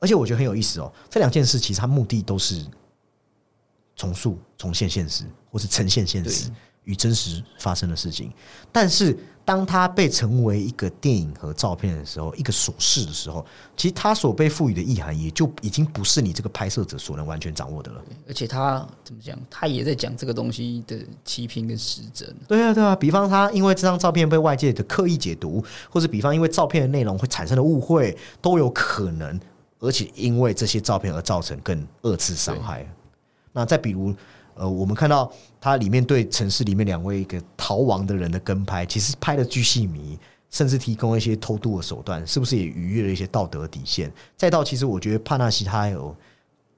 [0.00, 2.66] 而且我觉得很有意思哦，这两件事其实它目的都是
[4.00, 5.24] 重塑、重现现实。
[5.52, 6.48] 或是呈现现实
[6.84, 8.32] 与真实发生的事情，
[8.70, 13.44] 但是当它被成为一个电影和照片的时候，一个琐事的时候，
[13.76, 18.00] 其实它所被赋予的意涵也就已经不是你这个拍摄者所能完全掌握的了。
[18.28, 19.36] 而且他怎么讲？
[19.50, 22.32] 他也在讲这个东西的欺骗跟实真。
[22.46, 22.94] 对啊，对啊。
[22.94, 29.40] 比方他因为这张照片被外界的刻意解读，或者比方因为照片的内容会产生的误会，都有可能。
[29.80, 32.88] 而且因为这些照片而造成更二次伤害。
[33.52, 34.14] 那再比如。
[34.54, 40.18] 呃，我们看到它里面对城市里面两位一个逃亡的人的跟拍，其实拍的巨细迷，
[40.50, 44.12] 甚至提供一些偷渡的手段，是不是也逾越了一些道德底线？
[44.36, 46.14] 再到其实我觉得帕纳西他有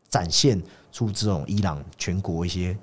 [0.08, 0.62] 展现
[0.92, 2.76] 出这种伊朗全国一些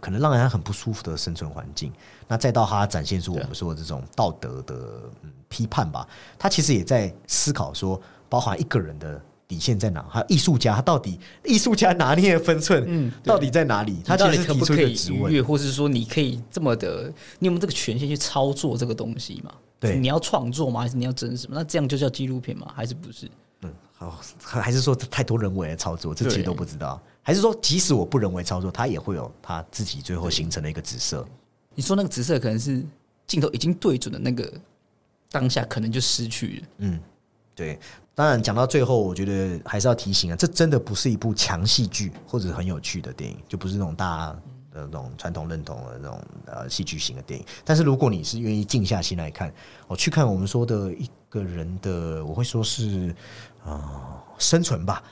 [0.00, 1.92] 可能让人很不舒服的生存环境，
[2.26, 5.02] 那再到他展现出我们说的这种道德的
[5.48, 9.22] 批判吧，他其实也在思考说，包含一个人的。
[9.50, 10.00] 底线在哪？
[10.08, 13.96] 还有艺术家，他到底艺术家拿捏的分寸，嗯，到底在哪里？
[14.04, 19.52] 他到底可不可以逾越，或是说你可以这么的，你有没有这个权限去操作这个东西嘛？
[19.80, 20.82] 对，你要创作吗？
[20.82, 21.48] 还是你要真实？
[21.50, 22.72] 那这样就叫纪录片吗？
[22.76, 23.28] 还是不是？
[23.62, 27.02] 嗯，好，还是说太多人为的操作，这其实都不知道。
[27.20, 31.26] 还是说，即使我不人为操作，他也会有他自己最后形成的一个紫色。
[31.74, 32.84] 你说那个紫色可能是
[33.26, 34.52] 镜头已经对准的那个
[35.30, 36.68] 当下，可能就失去了。
[36.78, 37.00] 嗯，
[37.54, 37.78] 对。
[38.20, 44.26] 当然，讲到最后，我觉得还是要提醒啊，这真的不是一部强戏剧或者很有趣的电影，就不是那种大家
[44.74, 47.46] 的那种传统认同的那种呃戏剧型的电影。
[47.64, 49.50] 但是，如果你是愿意静下心来看，
[49.88, 53.16] 我去看我们说的一个人的，我会说是
[53.64, 55.02] 啊生存吧，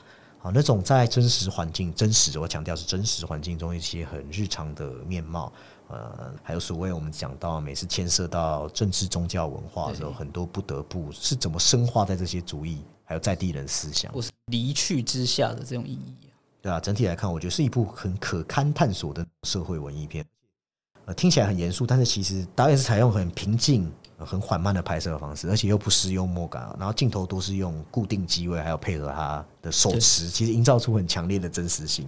[0.43, 5.51] 啊那种在真实环境、真实我强调是真实环境中一些很日常的面貌。
[5.87, 16.37] 呃，还有所谓我们讲到，每次牵涉到政治、宗教、文化的时候，很多不得不是怎么深化在这些主义，还有在地人思想，或是离去之下的这种意义啊。
[16.61, 20.23] 对啊，整体来看，我觉得是一部很可堪探索的社会文艺片。
[21.05, 26.71] 呃，听起来很严肃，但是其实导演是采用很平静、很缓慢的拍摄方式，而且又不失幽默感。
[26.77, 32.07] 然后镜头都是用固定机位，还有配合他的手持，其实营造出很强烈的真实性。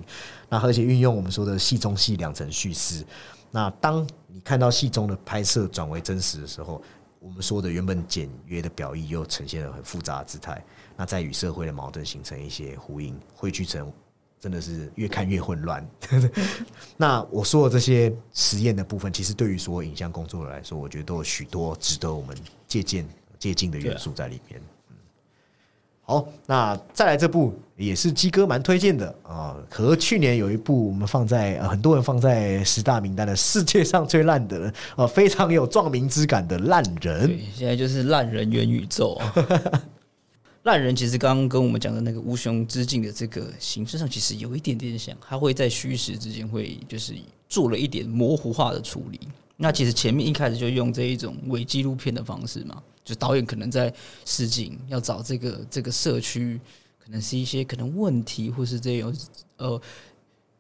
[0.50, 3.04] 那而且运用我们说的戏中戏两层叙事。
[3.50, 6.80] 那当你看到戏中的拍摄转为真实的时候，
[7.20, 10.64] 我们说的原本简约的表意又呈现了很复杂的姿态。
[11.02, 13.92] 那在与社会的矛盾形成一些呼应，汇聚成
[14.40, 15.84] 真的是越看越混乱。
[16.96, 22.38] 那我说的这些实验的部分，其实对于所有影像工作者来说，我觉得都有许多值得我们
[22.68, 23.04] 借鉴、
[23.40, 24.62] 借鉴的元素在里面。
[26.04, 29.58] 好，那再来这部也是鸡哥蛮推荐的啊。
[29.72, 37.40] 和去年有一部我们放在呃很多人放在十大名单的世界上最烂的呃非常有壮名之感的烂人。
[37.56, 39.34] 现在就是烂人元宇宙啊。
[40.64, 47.16] 烂人其实刚刚跟我们讲的那个无穷之境的这个形式上，其实有一点点像，他会在虚实之间会就是
[47.50, 49.20] 做了一点模糊化的处理。
[49.58, 52.82] 那其实前面一开始就用这一种伪纪录片的方式嘛。
[53.04, 53.92] 就导演可能在
[54.26, 56.62] 试镜，要找这个这个社区，
[57.04, 59.14] 可能是一些可能问题，或是这种
[59.58, 59.82] 呃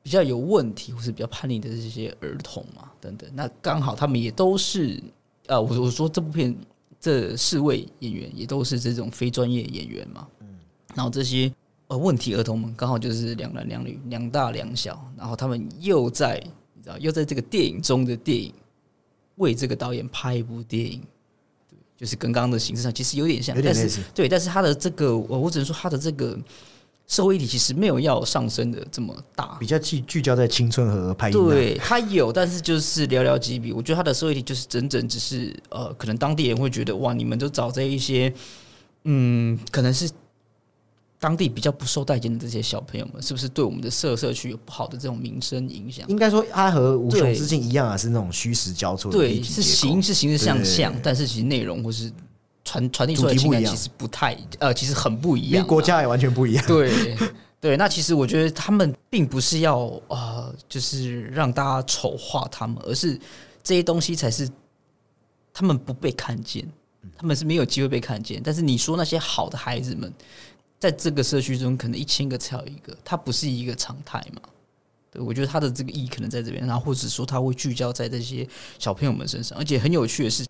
[0.01, 3.29] 比较有问题，或是比较叛逆的这些儿童嘛，等等。
[3.35, 4.99] 那刚好他们也都是
[5.45, 6.53] 呃，我我说这部片
[7.01, 10.47] 这四位演员也都是这种非专业演员嘛，嗯。
[10.95, 11.51] 然后这些
[11.87, 16.41] 呃问题儿童们刚好就是两男两女，两大两小，然后他们又在
[16.75, 18.53] 你知道又在这个电影中的电影
[19.35, 21.01] 为这个导演拍一部电影。
[21.97, 26.35] 就是跟刚刚的形式上其实有点像，但是对，但是他的这个，我我只能说他的这个
[27.11, 31.29] 社会议题其实没有要上升的这么大，比较聚聚焦在青春和拍。
[31.29, 33.73] 对它有，但是就是寥寥几笔。
[33.73, 38.33] 我觉得它的社会议题就是整整只是呃，可能当地人会觉得哇，你们都找这一些，
[39.03, 40.09] 嗯，可能是
[41.19, 46.07] 当地比较不受待见的这些小朋友们，是不是对我们的社社区有不好的这种民生影响？
[46.07, 52.09] 应该说，它和无穷对之境一样啊，是那种虚实交错的对，是形是形式相对像，但是其实内容或是
[52.71, 55.67] 传传递出来其实不太呃，其实很不一样啊。
[55.67, 56.65] 国家也完全不一样。
[56.65, 57.17] 对
[57.59, 63.19] 对，那其实我觉得他们并不是要呃，就是让大家丑化他们，而是
[63.61, 64.49] 这些东西才是
[65.53, 66.65] 他们不被看见，
[67.17, 68.41] 他们是没有机会被看见。
[68.43, 70.11] 但是你说那些好的孩子们，
[70.79, 74.41] 在这个社区中，可能一千个才有一个，它不是一个常态嘛？
[75.11, 78.47] 对，我觉得他的这个意义可能在这边，然后或者说他会聚焦在这些
[78.79, 80.45] 小朋友们身上，而且很有趣的是，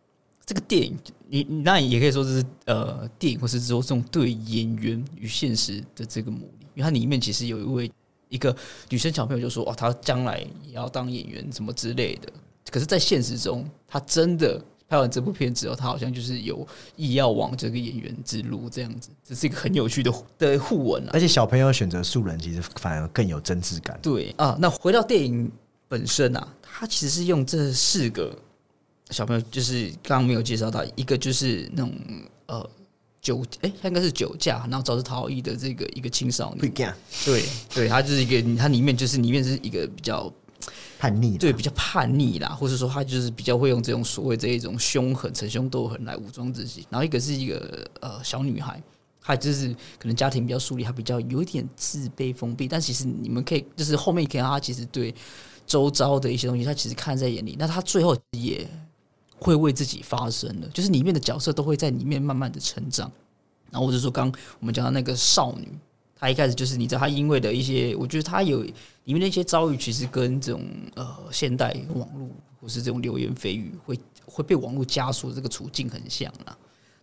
[0.46, 7.92] 这个电影，你你那也可以说这是呃电影，或是说这种对演员与现实的这个模拟，因为它里面其实有一位
[8.30, 8.56] 一个
[8.90, 12.32] 女生小朋友就说哦，她将来也要当演员什么之类的，
[12.70, 21.12] 可是，在现实中，她真的拍完这部片之后，她好像就是有意要往这个演员之路这样子，这是一个很有趣的的互文啊。
[21.14, 23.98] 而且小朋友选择素人，其实反而更有真挚感。
[24.02, 25.50] 对啊，那回到电影
[25.88, 28.38] 本身啊，它其实是用这四个
[29.12, 31.94] 小朋友，就是刚刚没有介绍到，一个就是那种
[32.48, 32.70] 呃
[33.22, 36.62] 酒，哎、他应该是酒驾，然后肇事逃逸的这个一个青少年，
[37.24, 37.44] 对
[37.74, 40.32] 对，他就是一个，他里面就是里面是一个比较
[40.98, 46.86] 叛逆，对比较叛逆啦，或者说他就是比较会用这种所谓这一种凶狠、逞凶斗狠来武装自己。
[46.90, 48.82] 然后一个是一个呃小女孩，
[49.22, 49.68] 她就是
[50.00, 55.14] 可能家庭比较疏离，她比较有一点自卑封闭，但其实你们可以就是后面可以看到她其实对
[55.68, 57.56] 周遭的一些东西，她其实看在眼里。
[57.60, 58.68] 那她最后也
[59.42, 63.12] 会为自己发声的，就是里面的角色都会在里面慢慢的成长。
[63.72, 65.68] 然后或者说刚我们讲到那个少女，
[66.16, 70.64] 她一开始就是你知道她因为的一些，我觉得她有里面的一些遭遇，其实跟这种
[70.96, 72.30] 呃现代网络
[72.62, 76.56] 或是这种流言蜚语会会被网络加速这个处境很像啦。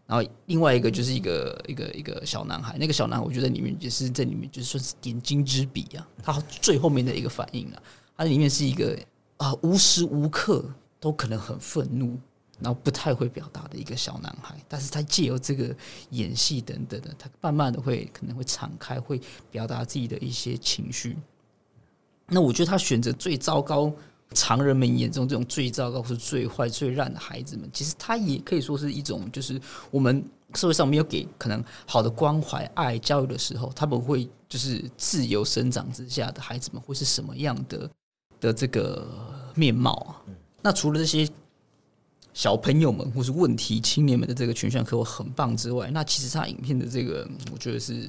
[0.06, 7.82] 然后另外一个就是一个一个一个小男孩，那个小男孩我觉得里面也是在里面就算是点睛之笔啊，他最后面的一个反应啊，
[8.16, 8.98] 他里面是一个
[9.36, 10.64] 啊、无时无刻
[10.98, 12.18] 都可能很愤怒，
[12.60, 15.74] 然后不太会表达的一个小男孩，但是他借由这个
[16.10, 21.16] 演戏等等的，他慢慢的会可能会敞开，会表达自己的一些情绪。
[22.26, 23.92] 那我觉得他选择最糟糕，
[24.34, 30.22] 常人们眼中这种最糟糕是最坏、最烂的孩子们，其实他也可以说是一种，就是我们
[30.54, 37.90] 社会上没有给可能好的关怀、爱、教育的时候，他们会就是自由生长之下的孩子们会是什么样的
[38.40, 39.06] 的这个
[39.54, 40.20] 面貌啊？
[40.60, 41.26] 那除了这些
[42.38, 48.08] 小朋友们或是问题青年们的这个群像刻画很棒之外，那其实他影片的这个，我觉得是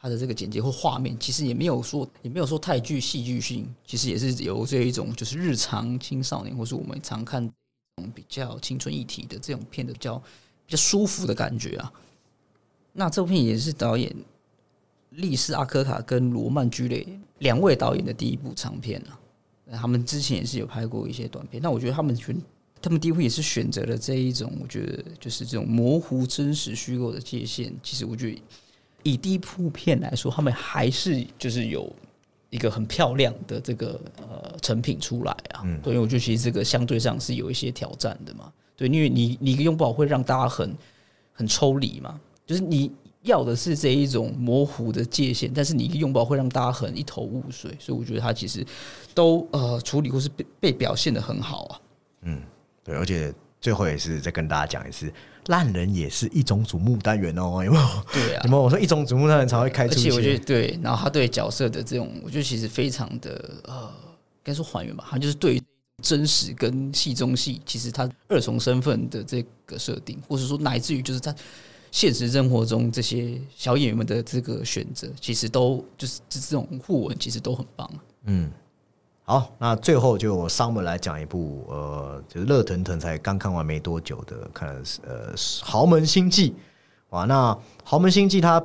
[0.00, 7.46] 他的这个剪辑或画面，其实也没有说也没有说太具戏剧性，其实也是有这一种就是日常青少年或是我们常看
[7.96, 10.16] 种比较青春议题的这种片的比较
[10.64, 11.92] 比较舒服的感觉啊。
[12.94, 14.10] 那这部片也是导演
[15.10, 17.06] 利斯阿科卡跟罗曼居雷
[17.40, 19.20] 两位导演的第一部长片啊。
[19.66, 22.34] 那他们之前也是有拍过一些短片，那我觉得他们全
[22.80, 27.74] 他们第一部也是选择了这一种，我觉得就是这种模糊真实虚构的界限。
[27.82, 28.42] 其实我觉得
[29.02, 31.90] 以第一部片来说，他们还是就是有
[32.50, 35.62] 一个很漂亮的这个呃成品出来啊。
[35.64, 38.52] 嗯对，因为我觉得其实这个相对上是有一些挑战的嘛。
[38.76, 40.76] 对，因为你你一个拥抱会让大家很
[41.32, 48.64] 很抽离嘛，就是你要的是这一种模糊的界限，但是你一个拥抱会让大家很一头雾水，所以我觉得他其实
[49.14, 51.80] 都呃处理或是被被表现的很好啊。
[52.86, 55.12] 对，而且最后也是再跟大家讲一次，
[55.46, 57.84] 烂人也是一种瞩目单元哦，有没有？
[58.12, 58.62] 对啊 有，没有？
[58.62, 65.62] 我说一种瞩目单元才会开出而且我觉得现，对，然后他对角色的这种，我觉得其实非常的呃，应该说还原吧，他就是对于
[66.00, 71.34] 真实跟戏中戏，其实他二重身份的这个设定，或者说乃至于就是他
[71.90, 77.98] 现实生活中这些小演员们的这个选择，其实都就是这这种互文，其实都很棒啊。
[78.26, 78.48] 嗯。
[79.28, 84.68] 好，那最后就我 Summer 来讲一部呃，就是热腾腾才刚看完没多久的，看
[85.04, 86.50] 呃《豪门星际》
[87.10, 87.24] 哇。
[87.24, 87.52] 那
[87.82, 88.64] 《豪门星际》它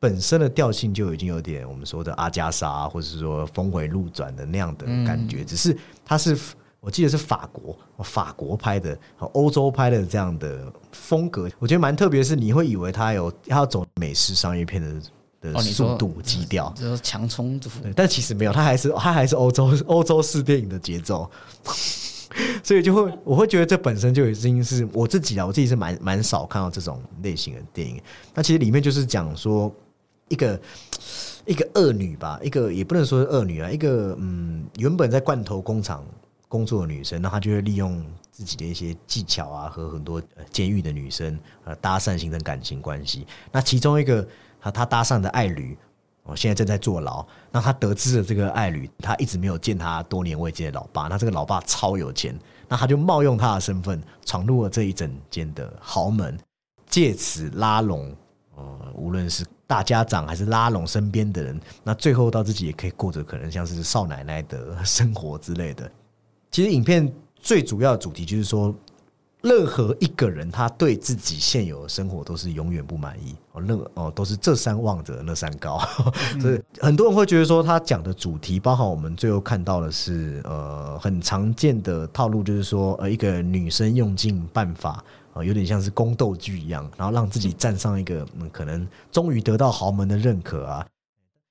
[0.00, 6.34] 本身的调性就已经有点我们说的阿加莎，或者是说峰回路转的那样的感觉，只是它是
[6.80, 8.98] 我记得是法国法国拍的，
[9.34, 12.24] 欧洲拍的这样的风格，我觉得蛮特别。
[12.24, 14.88] 是你会以为它有它要走美式商业片的
[15.60, 21.30] 速度基调，就是强冲突，但其实没有，它还是它还是欧洲欧洲式电影的节奏，
[22.62, 28.00] 所以就会我会觉得这本身就已经是我自己啊，我自己是蛮蛮少看到这种类型的电影。
[28.34, 29.72] 那其实里面就是讲说
[30.28, 30.60] 一个
[31.46, 36.04] 一个恶女吧，一个也不能说是恶女啊，一个嗯原本在罐头工厂
[36.48, 43.26] 工作的女生，那她就会利用自己的一些技巧啊，和很多呃监狱的女生呃搭讪形成感情关系。
[43.50, 44.26] 那其中一个
[44.66, 45.76] 他他搭上的爱侣。
[46.28, 47.24] 哦，现在正在坐牢。
[47.52, 51.06] 那他得知了这个爱侣，他一直没有见他多年未见的老爸。
[51.06, 52.36] 那这个老爸超有钱，
[52.66, 56.36] 那他就冒用他的身份闯入了这一整间的豪门，
[56.88, 58.12] 借此拉拢
[58.56, 58.64] 呃，
[58.96, 61.60] 无论是大家长还是拉拢身边的人。
[61.84, 65.88] 那最后到自己也可以过着可能像是少奶奶的生活之类的。
[66.50, 68.74] 其实影片最主要的主题就是说。
[69.46, 73.62] 任何一个人，他对自己现有的生活都是永远不满意哦。
[73.62, 75.78] 任哦，都是这山望着那山高，
[76.42, 90.84] 所以很多人会觉得说，他讲的主题，包含我们最后看到的是，呃，很常见的套路，就是说，呃，一个女生用尽办法，呃，有点像是宫斗剧一样，然后让自己站上一个，嗯，可能终于得到豪门的认可啊，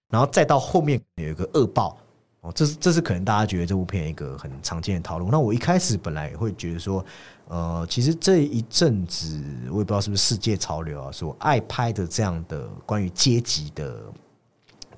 [0.10, 1.98] 然后再到后面有一个恶报。
[2.46, 5.30] 哦，这是这是可能大家觉得这部片一个很常见的套路。
[5.32, 7.04] 那我一开始本来也会觉得说，
[7.48, 14.00] 呃，其实这一阵子我也不知道是不是世界潮流啊，说爱拍的这样的关于阶级的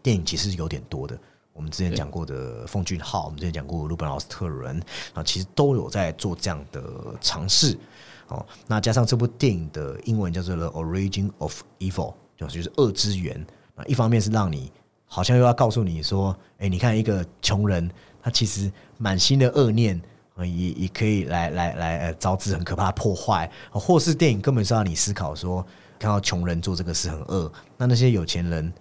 [0.04, 1.18] 电影其实有点多的。
[1.54, 4.78] 我们之前讲过的奉俊昊，我们之前讲过鲁本奥斯特伦
[5.14, 6.84] 啊，其实都有在做这样的
[7.22, 7.80] 尝试。
[8.28, 13.48] 哦，那加上这部电影的英文叫做《The Origin of Evil》，就就是恶之源。
[13.74, 14.70] 那一方面是让你。
[15.08, 17.89] 好像又要告诉你说，哎，你看一个穷人，
[18.22, 19.99] 他其实满心的恶念，
[20.38, 23.49] 也也可以来来来，呃，招致很可怕的破坏。
[23.72, 25.66] 或是电影根本是让你思考说，
[25.97, 28.72] 看到穷人做这个事很恶，那那些有钱人，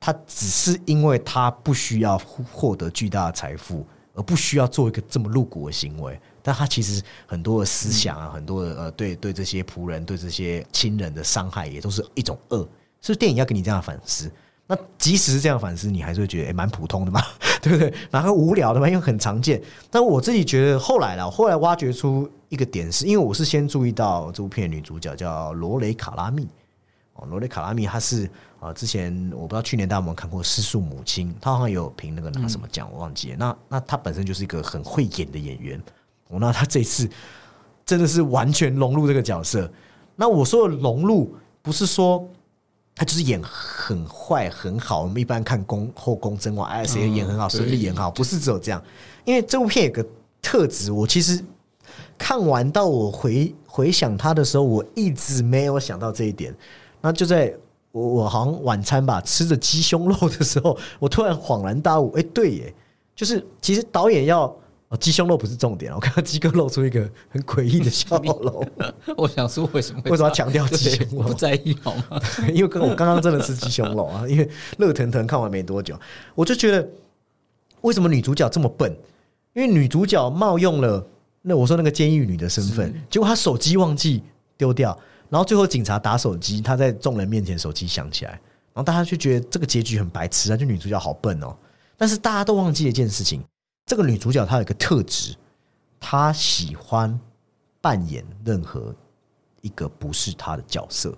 [0.00, 12.66] 他只是因为他不需要获得巨大的财富，而不需要做一个这么露骨的行为，但他其实很多的思想啊，很多的呃，对对这些仆人、对这些亲人的伤害，也都是一种恶。
[13.00, 14.30] 所以电影要给你这样反思。
[14.66, 17.20] 那即使是这样反思，你还是会觉得诶蛮普通的嘛，
[17.60, 17.92] 对不对？
[18.10, 19.60] 然后无聊的嘛，因为很常见。
[19.90, 26.48] 但我自己觉得后来了，后来挖掘出一个点，是因为我是先注意到这部片女主角叫罗雷卡拉密
[27.12, 28.26] 哦，罗雷卡拉密她是
[28.58, 33.36] 啊，之前我不知道去年大家有没有看过《失速母亲》，她好像有评那个拿什么奖，我忘记了。
[33.36, 35.78] 那那她本身就是一个很会演的演员，
[36.28, 37.06] 哦，那她这次
[37.84, 39.70] 真的是完全融入这个角色。
[40.16, 42.26] 那我说的融入，不是说。
[42.94, 48.82] 他就是演很坏很好，我们一般看宫后宫甄嬛，哎，谁演很好，孙俪演好，不是只有这样。
[49.24, 50.06] 因为这部片有个
[50.40, 51.44] 特质，我其实
[52.16, 56.54] 看完到我回回想他的时候，我一直没有想到这一点。
[57.00, 57.52] 那就在
[57.90, 62.74] 我我好像晚餐吧，吃着鸡胸肉的时候，我突然恍然大悟，哎，对耶，
[63.16, 64.54] 就是其实导演要。
[64.96, 68.66] 鸡胸肉不是重点我看到鸡哥露出一个很诡异的笑容。
[69.16, 71.22] 我想说，为什么为什么要强调鸡胸肉？
[71.28, 72.20] 不在意好吗？
[72.52, 74.26] 因为跟我刚刚真的是鸡胸肉啊！
[74.28, 75.98] 因为热腾腾看完没多久，
[76.34, 76.88] 我就觉得
[77.80, 78.94] 为什么女主角这么笨？
[79.54, 81.06] 因为女主角冒用了
[81.42, 84.22] 那我说那个监狱女的身份，结果她手机忘记
[84.56, 90.56] 丢掉，然后最后警察打手机，她在众人面前手机响起来，然后大家就觉得这个结局很白痴啊！
[90.56, 91.54] 就女主角好笨哦。
[91.96, 93.40] 但是大家都忘记了一件事情。
[93.86, 95.34] 这个女主角她有一个特质，
[96.00, 97.18] 她喜欢
[97.80, 98.94] 扮演任何
[99.60, 101.16] 一个不是她的角色，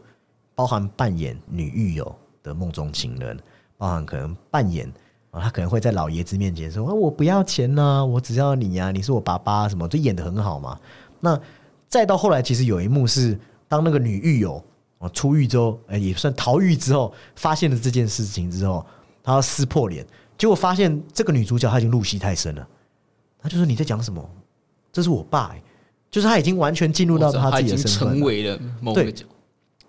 [0.55, 3.39] 包含扮演女狱友的梦中情人，
[3.77, 4.93] 包含可能扮演
[5.31, 10.79] 啊，她可能会在老爷子面前说：“我不要钱呢，我只要你呀，你是我爸爸什么，就演的很好嘛。”
[11.21, 11.41] 那
[11.89, 13.39] 再到后来，其实有一幕是
[13.69, 14.62] 当那个女狱友
[14.99, 18.85] 啊出狱之后，哎，也算逃狱之后，发现了这件事情之后，
[19.23, 20.05] 她要撕破脸。
[20.39, 22.66] 结果发现这个女主角她已经入戏太深了，
[23.43, 24.28] 她就说你在讲什么？
[24.93, 25.55] 这是我爸，
[26.11, 29.26] 就是他已经完全进入到他自己的身份，成为了某个角。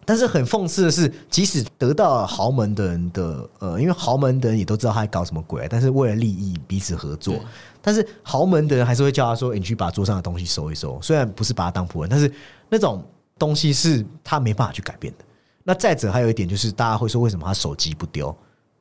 [0.03, 7.35] 但是很讽刺的是，即使得到豪门的人的呃，因为豪门的人也都知道他在搞什么鬼，但是为了利益彼此合作，
[7.81, 12.29] 但是豪门的人还是会叫他说：“你去把桌上的东西收一收。”虽然不是把他当仆人，但是
[12.67, 13.01] 那种
[13.39, 15.23] 东西是他没办法去改变的。
[15.63, 18.27] 那再者还有一点就是，大家会说为什么他手机不丢？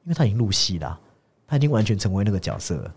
[0.05, 0.99] 因为他已经入戏了。
[1.47, 2.95] 他已经完全成为那个角色了，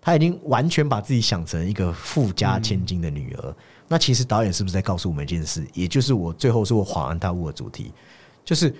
[0.00, 3.56] 他已经完全把自己想成一个富家千金的女儿。
[3.86, 5.66] 那其实导演是不是在告诉我们一件事？
[5.74, 7.92] 也就是我最后说我恍然大悟的主题，
[8.44, 8.74] 就是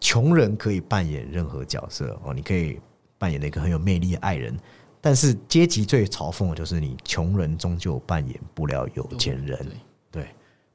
[0.00, 2.80] 穷人可以扮演任何角色哦，你可以
[3.18, 4.56] 扮演那个很有魅力的爱人，
[5.00, 9.66] 但是阶级最嘲讽的就是你穷人终究扮演不了有钱人。
[10.10, 10.26] 对，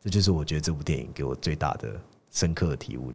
[0.01, 1.99] 这就是我觉得这部电影给我最大的
[2.31, 3.11] 深刻的体悟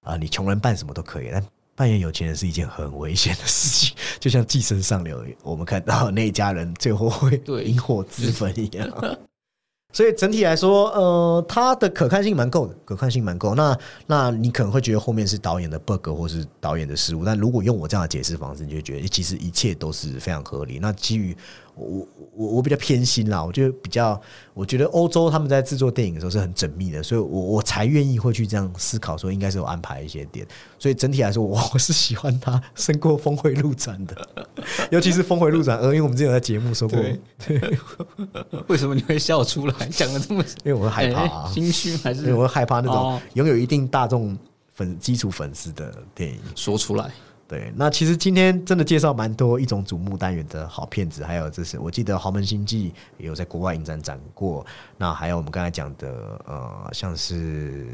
[0.00, 0.16] 啊！
[0.16, 1.44] 你穷人扮什么都可以，但
[1.78, 9.16] 扮演有钱人是一件很危险的事情，就像寄生上流，我们看到那一家人最后会引火自焚一样。
[9.94, 13.54] 所以整体来说，呃，它的可看性蛮够的，可看性蛮够。
[13.54, 20.80] 那那你可能会觉得后面是导演的 bug 或是导演的失误，但如果用我这样的解释方式，你就觉得其实一切都是非常合理。
[20.80, 21.34] 那基于
[21.78, 24.20] 我我我比较偏心啦，我就比较，
[24.54, 30.46] 我觉得欧洲他们在制作电影的时候是很缜密的，所以我我才愿意会去这样思考，说应该是有安排一些点。
[30.78, 34.28] 所以整体来说，我我是喜欢他胜过峰回路转的，
[34.90, 36.98] 尤其是峰回路转二，因为我们之前有在节目说过，
[37.46, 37.78] 对
[38.68, 39.86] 为什么你会笑出来？
[39.88, 44.36] 讲的这么，因为我会害怕心虚还因为是我会害怕那种哦拥有一定大众
[44.74, 46.38] 粉基础粉丝的电影。
[46.54, 47.10] 说出来？
[47.48, 54.64] 对，那其实今天真的介绍蛮多一种瞩目单元的好片子，还有这是我记得《豪门星际》也有在国外影展展过。
[54.98, 57.86] 那还有我们刚才讲的，呃，像是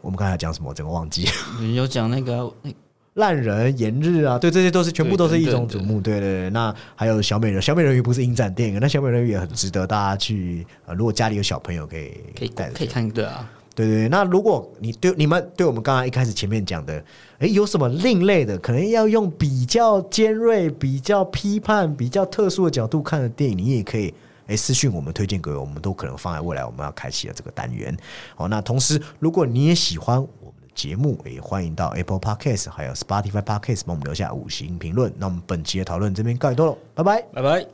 [0.00, 1.28] 我们刚才讲什么，我整个忘记。
[1.58, 2.70] 你有讲那个那
[3.14, 6.00] 烂人、炎日啊，对，这些都是全部都是一种瞩目。
[6.00, 10.64] 对对对，那还有小美人，小美人鱼不是影展电影，那小美人鱼也很值得大家去。
[10.86, 17.04] 呃，如果家里有小朋友，可以可以带可以看对啊，对对对，那如果你对你们对我们刚刚一开始前面讲的，
[17.38, 24.14] 诶，有什么另类的，可能要用比较尖锐、比较批判、比较特殊的角度看的电影，你也可以
[24.46, 27.96] 诶私讯我们推荐给我，我们都可能放在未来我们要开启的这个单元。
[28.36, 35.12] 好，那同时如果你也喜欢我们的节目，也欢迎到 Apple Podcast 还有 Spotify Podcast 帮我们留下五星评论。
[35.18, 37.22] 那我们本期的讨论这边告一段落，拜拜。
[37.32, 37.66] 拜拜。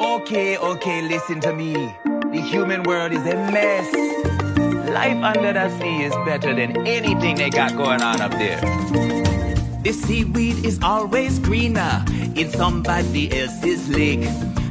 [0.00, 1.72] Okay, okay, listen to me.
[2.30, 4.37] The human world is a mess.
[4.88, 8.60] Life under the sea is better than anything they got going on up there.
[9.82, 14.26] This seaweed is always greener in somebody else's lake.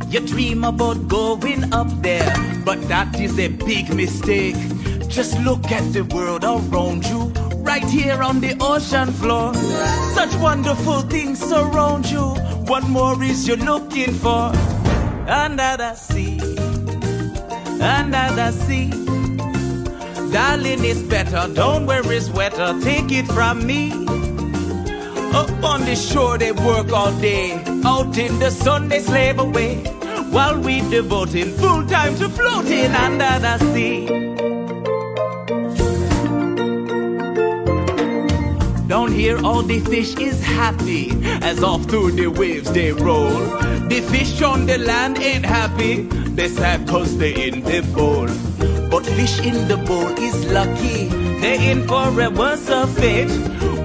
[0.09, 2.33] You dream about going up there,
[2.65, 4.55] but that is a big mistake.
[5.07, 9.53] Just look at the world around you, right here on the ocean floor.
[10.13, 12.25] Such wonderful things surround you.
[12.65, 14.51] What more is you looking for?
[15.29, 16.39] Under the sea,
[17.79, 19.16] under the sea.
[20.31, 21.51] Darling, it's better.
[21.53, 22.79] Don't worry, it's wetter.
[22.81, 23.91] Take it from me.
[25.33, 27.63] Up on the shore, they work all day.
[27.85, 29.83] Out in the sun, they slave away.
[30.31, 34.07] While we devoting full time to floating under the sea.
[38.87, 41.11] Down here, all the fish is happy
[41.41, 43.29] as off through the waves they roll.
[43.89, 46.03] The fish on the land ain't happy,
[46.37, 48.27] they sad cause they in the bowl.
[48.97, 51.05] But fish in the bowl is lucky,
[51.39, 53.29] they in for a worse of fate.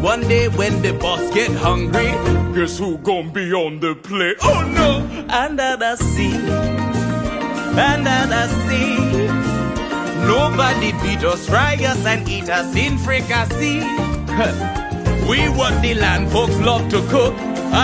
[0.01, 2.13] One day when the boss get hungry,
[2.55, 4.39] guess who gon' be on the plate?
[4.41, 4.91] Oh no!
[5.29, 6.35] Under the sea,
[7.91, 8.97] under the sea.
[10.27, 13.81] Nobody beat us, fry us and eat us in fricassee.
[15.29, 17.35] We what the land folks love to cook.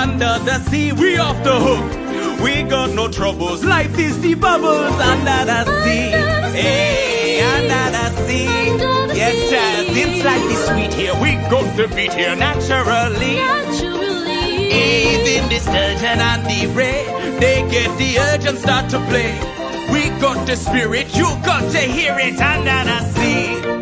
[0.02, 2.40] Under the sea, we off the hook.
[2.42, 3.62] We got no troubles.
[3.66, 6.38] Life is the bubbles under the sea.
[6.58, 6.97] Hey,
[7.40, 8.44] under the sea.
[9.16, 11.14] Yes, child, it's slightly sweet here.
[11.20, 13.38] We got the beat here naturally.
[14.70, 17.04] Even the sturgeon and the ray,
[17.40, 19.32] they get the urge and start to play.
[19.92, 23.78] We got the spirit, you got to hear it under the sea.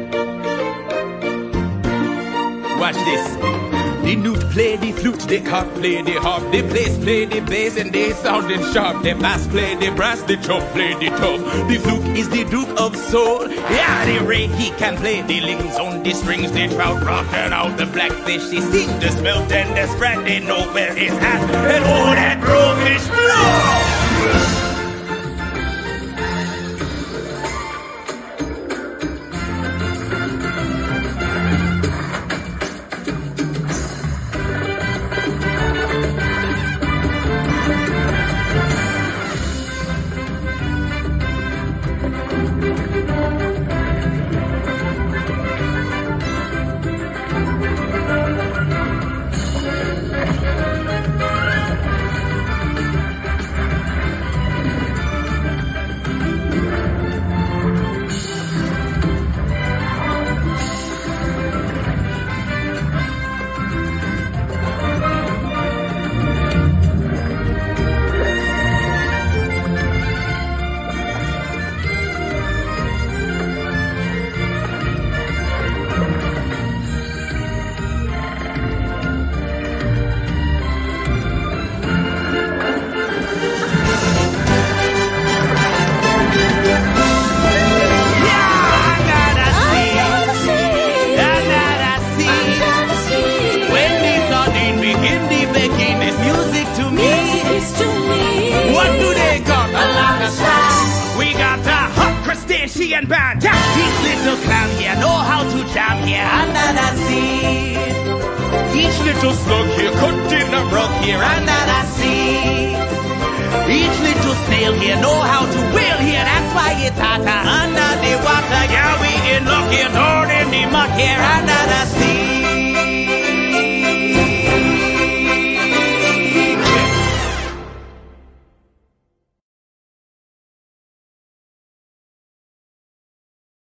[2.79, 3.66] Watch this.
[4.07, 7.77] The newt play the flute, the cock play the harp, the bass play the bass,
[7.77, 9.03] and they sounding sharp.
[9.03, 11.41] The bass play the brass, the chop play the top.
[11.67, 13.51] The flute is the duke of soul.
[13.51, 16.53] Yeah, the ray he can play the lings on the strings.
[16.53, 18.47] The trout rocking out the blackfish.
[18.49, 20.25] They sing the smelt and the spread.
[20.25, 21.43] They know where it's at,
[21.75, 23.86] and all that blowfish blow.